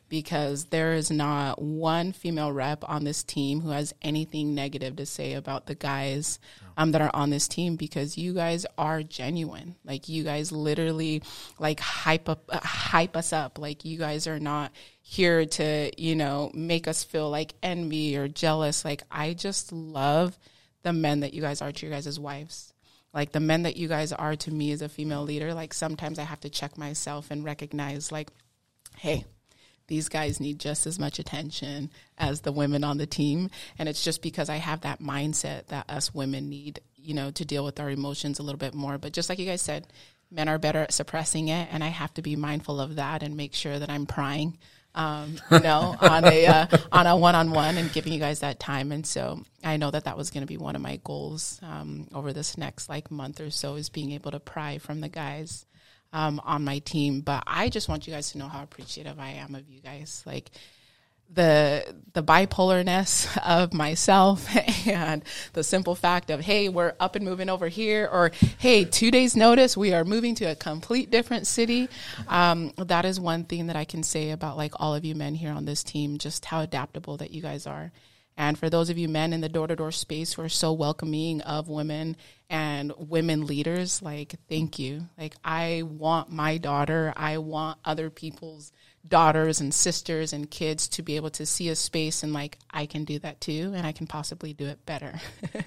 because 0.08 0.66
there 0.66 0.92
is 0.92 1.10
not 1.10 1.60
one 1.60 2.12
female 2.12 2.52
rep 2.52 2.88
on 2.88 3.04
this 3.04 3.22
team 3.22 3.60
who 3.60 3.70
has 3.70 3.94
anything 4.02 4.54
negative 4.54 4.96
to 4.96 5.06
say 5.06 5.34
about 5.34 5.66
the 5.66 5.74
guys 5.74 6.38
um, 6.76 6.92
that 6.92 7.00
are 7.00 7.10
on 7.14 7.30
this 7.30 7.48
team 7.48 7.76
because 7.76 8.18
you 8.18 8.34
guys 8.34 8.66
are 8.76 9.02
genuine. 9.02 9.76
Like 9.84 10.08
you 10.08 10.24
guys 10.24 10.52
literally 10.52 11.22
like 11.58 11.80
hype 11.80 12.28
up, 12.28 12.44
uh, 12.48 12.60
hype 12.62 13.16
us 13.16 13.32
up. 13.32 13.58
Like 13.58 13.84
you 13.84 13.98
guys 13.98 14.26
are 14.26 14.40
not 14.40 14.72
here 15.00 15.46
to 15.46 15.90
you 15.96 16.16
know 16.16 16.50
make 16.54 16.88
us 16.88 17.02
feel 17.04 17.30
like 17.30 17.54
envy 17.62 18.16
or 18.16 18.28
jealous. 18.28 18.84
Like 18.84 19.02
I 19.10 19.34
just 19.34 19.72
love 19.72 20.38
the 20.82 20.92
men 20.92 21.20
that 21.20 21.34
you 21.34 21.40
guys 21.40 21.62
are 21.62 21.72
to 21.72 21.86
your 21.86 21.94
guys' 21.94 22.20
wives 22.20 22.73
like 23.14 23.32
the 23.32 23.40
men 23.40 23.62
that 23.62 23.76
you 23.76 23.88
guys 23.88 24.12
are 24.12 24.36
to 24.36 24.50
me 24.50 24.72
as 24.72 24.82
a 24.82 24.88
female 24.88 25.22
leader 25.22 25.54
like 25.54 25.72
sometimes 25.72 26.18
i 26.18 26.22
have 26.22 26.40
to 26.40 26.50
check 26.50 26.76
myself 26.76 27.30
and 27.30 27.44
recognize 27.44 28.12
like 28.12 28.30
hey 28.96 29.24
these 29.86 30.08
guys 30.08 30.40
need 30.40 30.58
just 30.58 30.86
as 30.86 30.98
much 30.98 31.18
attention 31.18 31.90
as 32.16 32.40
the 32.40 32.52
women 32.52 32.84
on 32.84 32.98
the 32.98 33.06
team. 33.06 33.50
And 33.78 33.88
it's 33.88 34.02
just 34.02 34.22
because 34.22 34.48
I 34.48 34.56
have 34.56 34.80
that 34.82 35.00
mindset 35.00 35.66
that 35.66 35.90
us 35.90 36.14
women 36.14 36.48
need, 36.48 36.80
you 36.96 37.14
know, 37.14 37.30
to 37.32 37.44
deal 37.44 37.64
with 37.64 37.78
our 37.80 37.90
emotions 37.90 38.38
a 38.38 38.42
little 38.42 38.58
bit 38.58 38.74
more. 38.74 38.98
But 38.98 39.12
just 39.12 39.28
like 39.28 39.38
you 39.38 39.46
guys 39.46 39.62
said, 39.62 39.86
men 40.30 40.48
are 40.48 40.58
better 40.58 40.80
at 40.80 40.92
suppressing 40.92 41.48
it. 41.48 41.68
And 41.70 41.84
I 41.84 41.88
have 41.88 42.14
to 42.14 42.22
be 42.22 42.36
mindful 42.36 42.80
of 42.80 42.96
that 42.96 43.22
and 43.22 43.36
make 43.36 43.54
sure 43.54 43.78
that 43.78 43.90
I'm 43.90 44.06
prying. 44.06 44.58
Um, 44.94 45.36
you 45.50 45.58
know, 45.58 45.96
on 46.00 46.24
a 46.24 46.46
uh, 46.46 46.66
on 46.92 47.06
a 47.06 47.16
one 47.16 47.34
on 47.34 47.50
one 47.50 47.76
and 47.76 47.92
giving 47.92 48.12
you 48.12 48.20
guys 48.20 48.40
that 48.40 48.60
time, 48.60 48.92
and 48.92 49.04
so 49.04 49.42
I 49.64 49.76
know 49.76 49.90
that 49.90 50.04
that 50.04 50.16
was 50.16 50.30
going 50.30 50.42
to 50.42 50.46
be 50.46 50.56
one 50.56 50.76
of 50.76 50.82
my 50.82 51.00
goals 51.02 51.58
um, 51.62 52.06
over 52.14 52.32
this 52.32 52.56
next 52.56 52.88
like 52.88 53.10
month 53.10 53.40
or 53.40 53.50
so 53.50 53.74
is 53.74 53.88
being 53.88 54.12
able 54.12 54.30
to 54.30 54.40
pry 54.40 54.78
from 54.78 55.00
the 55.00 55.08
guys 55.08 55.66
um, 56.12 56.40
on 56.44 56.64
my 56.64 56.78
team. 56.78 57.20
But 57.20 57.42
I 57.46 57.68
just 57.68 57.88
want 57.88 58.06
you 58.06 58.12
guys 58.12 58.30
to 58.32 58.38
know 58.38 58.48
how 58.48 58.62
appreciative 58.62 59.18
I 59.18 59.30
am 59.30 59.54
of 59.54 59.68
you 59.68 59.80
guys. 59.80 60.22
Like 60.24 60.50
the 61.30 61.94
the 62.12 62.22
bipolarness 62.22 63.36
of 63.44 63.74
myself 63.74 64.48
and 64.86 65.24
the 65.52 65.64
simple 65.64 65.94
fact 65.94 66.30
of 66.30 66.40
hey 66.40 66.68
we're 66.68 66.94
up 67.00 67.16
and 67.16 67.24
moving 67.24 67.48
over 67.48 67.68
here 67.68 68.08
or 68.10 68.30
hey 68.58 68.84
two 68.84 69.10
days 69.10 69.36
notice 69.36 69.76
we 69.76 69.92
are 69.92 70.04
moving 70.04 70.34
to 70.34 70.44
a 70.44 70.54
complete 70.54 71.10
different 71.10 71.46
city. 71.46 71.88
Um, 72.28 72.72
that 72.76 73.04
is 73.04 73.18
one 73.18 73.44
thing 73.44 73.66
that 73.66 73.76
i 73.76 73.84
can 73.84 74.02
say 74.02 74.30
about 74.30 74.56
like 74.56 74.72
all 74.76 74.94
of 74.94 75.04
you 75.04 75.14
men 75.14 75.34
here 75.34 75.52
on 75.52 75.64
this 75.64 75.82
team 75.82 76.18
just 76.18 76.44
how 76.44 76.60
adaptable 76.60 77.16
that 77.16 77.30
you 77.30 77.42
guys 77.42 77.66
are. 77.66 77.92
And 78.36 78.58
for 78.58 78.68
those 78.68 78.90
of 78.90 78.98
you 78.98 79.08
men 79.08 79.32
in 79.32 79.40
the 79.40 79.48
door 79.48 79.66
to 79.68 79.76
door 79.76 79.92
space 79.92 80.32
who 80.32 80.42
are 80.42 80.48
so 80.48 80.72
welcoming 80.72 81.40
of 81.42 81.68
women 81.68 82.16
and 82.50 82.92
women 82.98 83.46
leaders, 83.46 84.02
like, 84.02 84.34
thank 84.48 84.78
you. 84.78 85.08
Like, 85.16 85.36
I 85.44 85.82
want 85.84 86.30
my 86.30 86.58
daughter, 86.58 87.12
I 87.16 87.38
want 87.38 87.78
other 87.84 88.10
people's 88.10 88.72
daughters 89.06 89.60
and 89.60 89.72
sisters 89.72 90.32
and 90.32 90.50
kids 90.50 90.88
to 90.88 91.02
be 91.02 91.16
able 91.16 91.30
to 91.30 91.46
see 91.46 91.68
a 91.68 91.76
space 91.76 92.22
and, 92.22 92.32
like, 92.32 92.58
I 92.70 92.86
can 92.86 93.04
do 93.04 93.18
that 93.20 93.40
too, 93.40 93.72
and 93.74 93.86
I 93.86 93.92
can 93.92 94.06
possibly 94.06 94.52
do 94.52 94.66
it 94.66 94.84
better. 94.86 95.20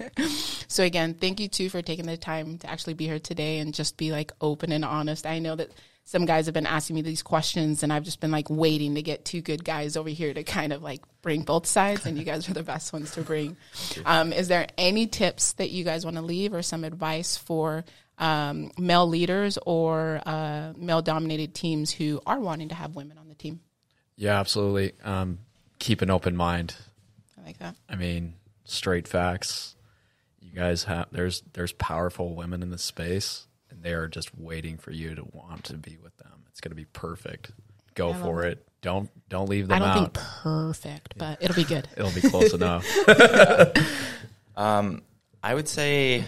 so, 0.68 0.82
again, 0.82 1.14
thank 1.14 1.40
you 1.40 1.48
too 1.48 1.68
for 1.68 1.82
taking 1.82 2.06
the 2.06 2.16
time 2.16 2.58
to 2.58 2.70
actually 2.70 2.94
be 2.94 3.06
here 3.06 3.18
today 3.18 3.58
and 3.58 3.74
just 3.74 3.96
be 3.96 4.12
like 4.12 4.32
open 4.40 4.72
and 4.72 4.84
honest. 4.84 5.26
I 5.26 5.38
know 5.38 5.56
that 5.56 5.70
some 6.08 6.24
guys 6.24 6.46
have 6.46 6.54
been 6.54 6.64
asking 6.64 6.96
me 6.96 7.02
these 7.02 7.22
questions 7.22 7.82
and 7.82 7.92
I've 7.92 8.02
just 8.02 8.18
been 8.18 8.30
like 8.30 8.48
waiting 8.48 8.94
to 8.94 9.02
get 9.02 9.26
two 9.26 9.42
good 9.42 9.62
guys 9.62 9.94
over 9.94 10.08
here 10.08 10.32
to 10.32 10.42
kind 10.42 10.72
of 10.72 10.82
like 10.82 11.02
bring 11.20 11.42
both 11.42 11.66
sides 11.66 12.06
and 12.06 12.16
you 12.16 12.24
guys 12.24 12.48
are 12.48 12.54
the 12.54 12.62
best 12.62 12.94
ones 12.94 13.10
to 13.10 13.20
bring. 13.20 13.58
Um, 14.06 14.32
is 14.32 14.48
there 14.48 14.68
any 14.78 15.06
tips 15.06 15.52
that 15.54 15.68
you 15.68 15.84
guys 15.84 16.06
want 16.06 16.16
to 16.16 16.22
leave 16.22 16.54
or 16.54 16.62
some 16.62 16.82
advice 16.82 17.36
for 17.36 17.84
um, 18.16 18.70
male 18.78 19.06
leaders 19.06 19.58
or 19.66 20.22
uh, 20.24 20.72
male 20.78 21.02
dominated 21.02 21.52
teams 21.52 21.90
who 21.90 22.22
are 22.24 22.40
wanting 22.40 22.70
to 22.70 22.74
have 22.74 22.96
women 22.96 23.18
on 23.18 23.27
team? 23.38 23.60
Yeah, 24.16 24.38
absolutely. 24.40 24.92
Um, 25.04 25.38
keep 25.78 26.02
an 26.02 26.10
open 26.10 26.36
mind. 26.36 26.74
I 27.40 27.46
like 27.46 27.58
that. 27.58 27.76
I 27.88 27.96
mean, 27.96 28.34
straight 28.64 29.06
facts. 29.08 29.76
You 30.40 30.50
guys 30.52 30.84
have 30.84 31.06
there's 31.12 31.42
there's 31.52 31.72
powerful 31.72 32.34
women 32.34 32.62
in 32.62 32.70
the 32.70 32.78
space 32.78 33.46
and 33.70 33.82
they 33.82 33.92
are 33.92 34.08
just 34.08 34.36
waiting 34.36 34.78
for 34.78 34.90
you 34.90 35.14
to 35.14 35.24
want 35.32 35.64
to 35.64 35.74
be 35.74 35.96
with 36.02 36.16
them. 36.16 36.44
It's 36.50 36.60
going 36.60 36.70
to 36.70 36.76
be 36.76 36.86
perfect. 36.86 37.52
Go 37.94 38.14
for 38.14 38.44
it. 38.44 38.66
Don't 38.80 39.10
don't 39.28 39.48
leave 39.48 39.68
them 39.68 39.76
I 39.76 39.78
don't 39.78 39.88
out. 39.88 40.14
think 40.14 40.14
perfect, 40.14 41.14
but 41.18 41.38
it'll 41.42 41.56
be 41.56 41.64
good. 41.64 41.88
It'll 41.96 42.12
be 42.12 42.22
close 42.22 42.52
enough. 42.54 42.86
Um, 44.58 45.02
I 45.40 45.54
would 45.54 45.68
say, 45.68 46.24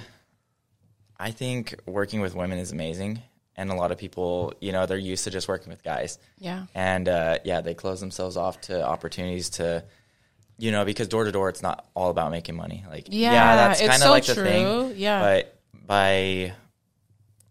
I 1.18 1.32
think 1.32 1.74
working 1.84 2.20
with 2.20 2.36
women 2.36 2.58
is 2.58 2.70
amazing, 2.70 3.20
and 3.56 3.70
a 3.70 3.74
lot 3.74 3.90
of 3.92 3.98
people, 3.98 4.52
you 4.60 4.72
know, 4.72 4.86
they're 4.86 4.96
used 4.98 5.24
to 5.24 5.30
just 5.30 5.48
working 5.48 5.70
with 5.70 5.82
guys, 5.82 6.18
Yeah. 6.38 6.66
and 6.74 7.08
uh, 7.08 7.38
yeah, 7.44 7.60
they 7.60 7.74
close 7.74 8.00
themselves 8.00 8.36
off 8.36 8.60
to 8.62 8.82
opportunities 8.84 9.50
to, 9.50 9.84
you 10.58 10.70
know, 10.72 10.84
because 10.84 11.08
door 11.08 11.24
to 11.24 11.32
door, 11.32 11.48
it's 11.48 11.62
not 11.62 11.86
all 11.94 12.10
about 12.10 12.30
making 12.30 12.56
money. 12.56 12.84
Like, 12.88 13.06
Yeah, 13.08 13.56
that's 13.56 13.80
kind 13.80 13.92
of 13.92 13.98
so 13.98 14.10
like 14.10 14.24
the 14.24 14.34
thing. 14.34 14.94
Yeah. 14.96 15.20
but 15.20 15.58
by 15.86 16.52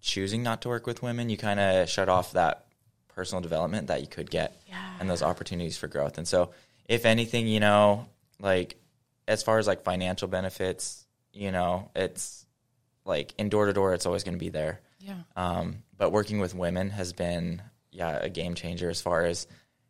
choosing 0.01 0.43
not 0.43 0.62
to 0.62 0.69
work 0.69 0.88
with 0.88 1.03
women, 1.03 1.29
you 1.29 1.38
kind 1.38 1.59
of 1.59 1.89
shut 1.89 2.09
off 2.09 2.31
that 2.33 2.65
personal 3.09 3.41
development 3.41 3.88
that 3.88 4.01
you 4.01 4.07
could 4.07 4.29
get 4.31 4.55
Yeah. 4.67 4.77
and 4.99 5.09
those 5.09 5.21
opportunities 5.21 5.77
for 5.77 5.88
growth. 5.88 6.17
And 6.17 6.27
so, 6.27 6.51
if 6.88 7.05
anything, 7.05 7.47
you 7.47 7.59
know, 7.59 8.07
like 8.39 8.77
as 9.27 9.43
far 9.43 9.59
as 9.59 9.67
like 9.67 9.83
financial 9.83 10.27
benefits, 10.27 11.05
you 11.33 11.51
know, 11.51 11.91
it's 11.95 12.45
like 13.05 13.33
in 13.38 13.49
door 13.49 13.65
to 13.65 13.73
door, 13.73 13.93
it's 13.93 14.05
always 14.05 14.23
going 14.23 14.33
to 14.35 14.39
be 14.39 14.49
there. 14.49 14.79
Yeah. 14.99 15.15
Um, 15.35 15.83
but 15.99 16.12
working 16.12 16.39
with 16.39 16.55
women 16.55 16.89
has 16.89 17.13
been, 17.13 17.62
yeah, 17.91 18.17
a 18.19 18.29
game 18.29 18.55
changer 18.55 18.89
as 18.89 18.99
far 19.01 19.25
as 19.25 19.45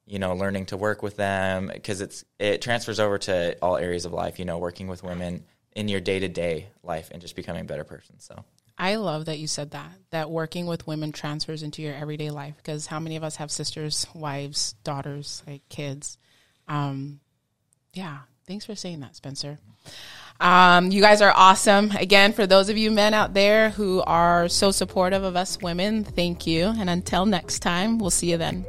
you 0.09 0.17
know, 0.17 0.33
learning 0.33 0.65
to 0.65 0.75
work 0.75 1.03
with 1.03 1.15
them 1.15 1.69
because 1.71 2.01
it's 2.01 2.25
it 2.39 2.63
transfers 2.63 2.99
over 2.99 3.19
to 3.19 3.55
all 3.61 3.77
areas 3.77 4.05
of 4.05 4.11
life. 4.11 4.39
You 4.39 4.45
know, 4.45 4.57
working 4.57 4.87
with 4.87 5.03
women 5.03 5.45
in 5.75 5.87
your 5.87 6.01
day 6.01 6.19
to 6.19 6.27
day 6.27 6.69
life 6.83 7.09
and 7.11 7.21
just 7.21 7.35
becoming 7.35 7.61
a 7.61 7.65
better 7.65 7.83
person. 7.83 8.19
So. 8.19 8.43
I 8.75 8.95
love 8.95 9.25
that 9.25 9.39
you 9.39 9.47
said 9.47 9.71
that, 9.71 9.91
that 10.11 10.31
working 10.31 10.65
with 10.65 10.87
women 10.87 11.11
transfers 11.11 11.63
into 11.63 11.81
your 11.81 11.93
everyday 11.93 12.29
life 12.29 12.55
because 12.55 12.87
how 12.87 12.97
many 12.97 13.17
of 13.17 13.25
us 13.25 13.35
have 13.35 13.51
sisters, 13.51 14.07
wives, 14.15 14.73
daughters, 14.85 15.43
like 15.45 15.67
kids? 15.67 16.17
Um, 16.65 17.19
yeah. 17.93 18.19
Thanks 18.47 18.65
for 18.65 18.75
saying 18.75 19.01
that, 19.01 19.17
Spencer. 19.17 19.59
Um, 20.39 20.91
you 20.91 21.01
guys 21.01 21.21
are 21.21 21.33
awesome. 21.35 21.91
Again, 21.91 22.31
for 22.31 22.47
those 22.47 22.69
of 22.69 22.77
you 22.77 22.91
men 22.91 23.13
out 23.13 23.33
there 23.33 23.71
who 23.71 24.01
are 24.03 24.47
so 24.47 24.71
supportive 24.71 25.23
of 25.23 25.35
us 25.35 25.59
women, 25.61 26.03
thank 26.03 26.47
you. 26.47 26.67
And 26.67 26.89
until 26.89 27.25
next 27.25 27.59
time, 27.59 27.99
we'll 27.99 28.09
see 28.09 28.31
you 28.31 28.37
then. 28.37 28.65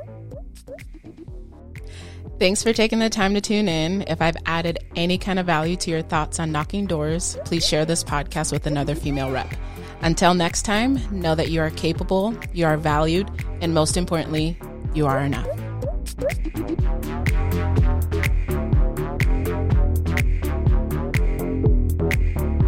Thanks 2.40 2.62
for 2.62 2.72
taking 2.72 2.98
the 2.98 3.11
time 3.11 3.35
to 3.35 3.40
tune 3.40 3.68
in. 3.68 4.02
If 4.09 4.22
I've 4.22 4.37
added 4.46 4.78
any 4.96 5.18
kind 5.18 5.38
of 5.38 5.46
value 5.46 5.76
to 5.76 5.90
your 5.90 6.02
thoughts 6.02 6.40
on 6.40 6.50
knocking 6.50 6.87
doors, 6.87 7.37
please 7.44 7.66
share 7.66 7.85
this 7.85 8.02
podcast 8.02 8.50
with 8.50 8.66
another 8.66 8.94
female 8.94 9.30
rep. 9.30 9.52
Until 10.00 10.33
next 10.33 10.62
time, 10.62 10.98
know 11.11 11.35
that 11.35 11.50
you 11.50 11.61
are 11.61 11.70
capable, 11.70 12.35
you 12.54 12.64
are 12.64 12.78
valued, 12.78 13.30
and 13.61 13.74
most 13.74 13.98
importantly, 13.98 14.59
you 14.94 15.06
are 15.06 15.20
enough. 15.20 15.46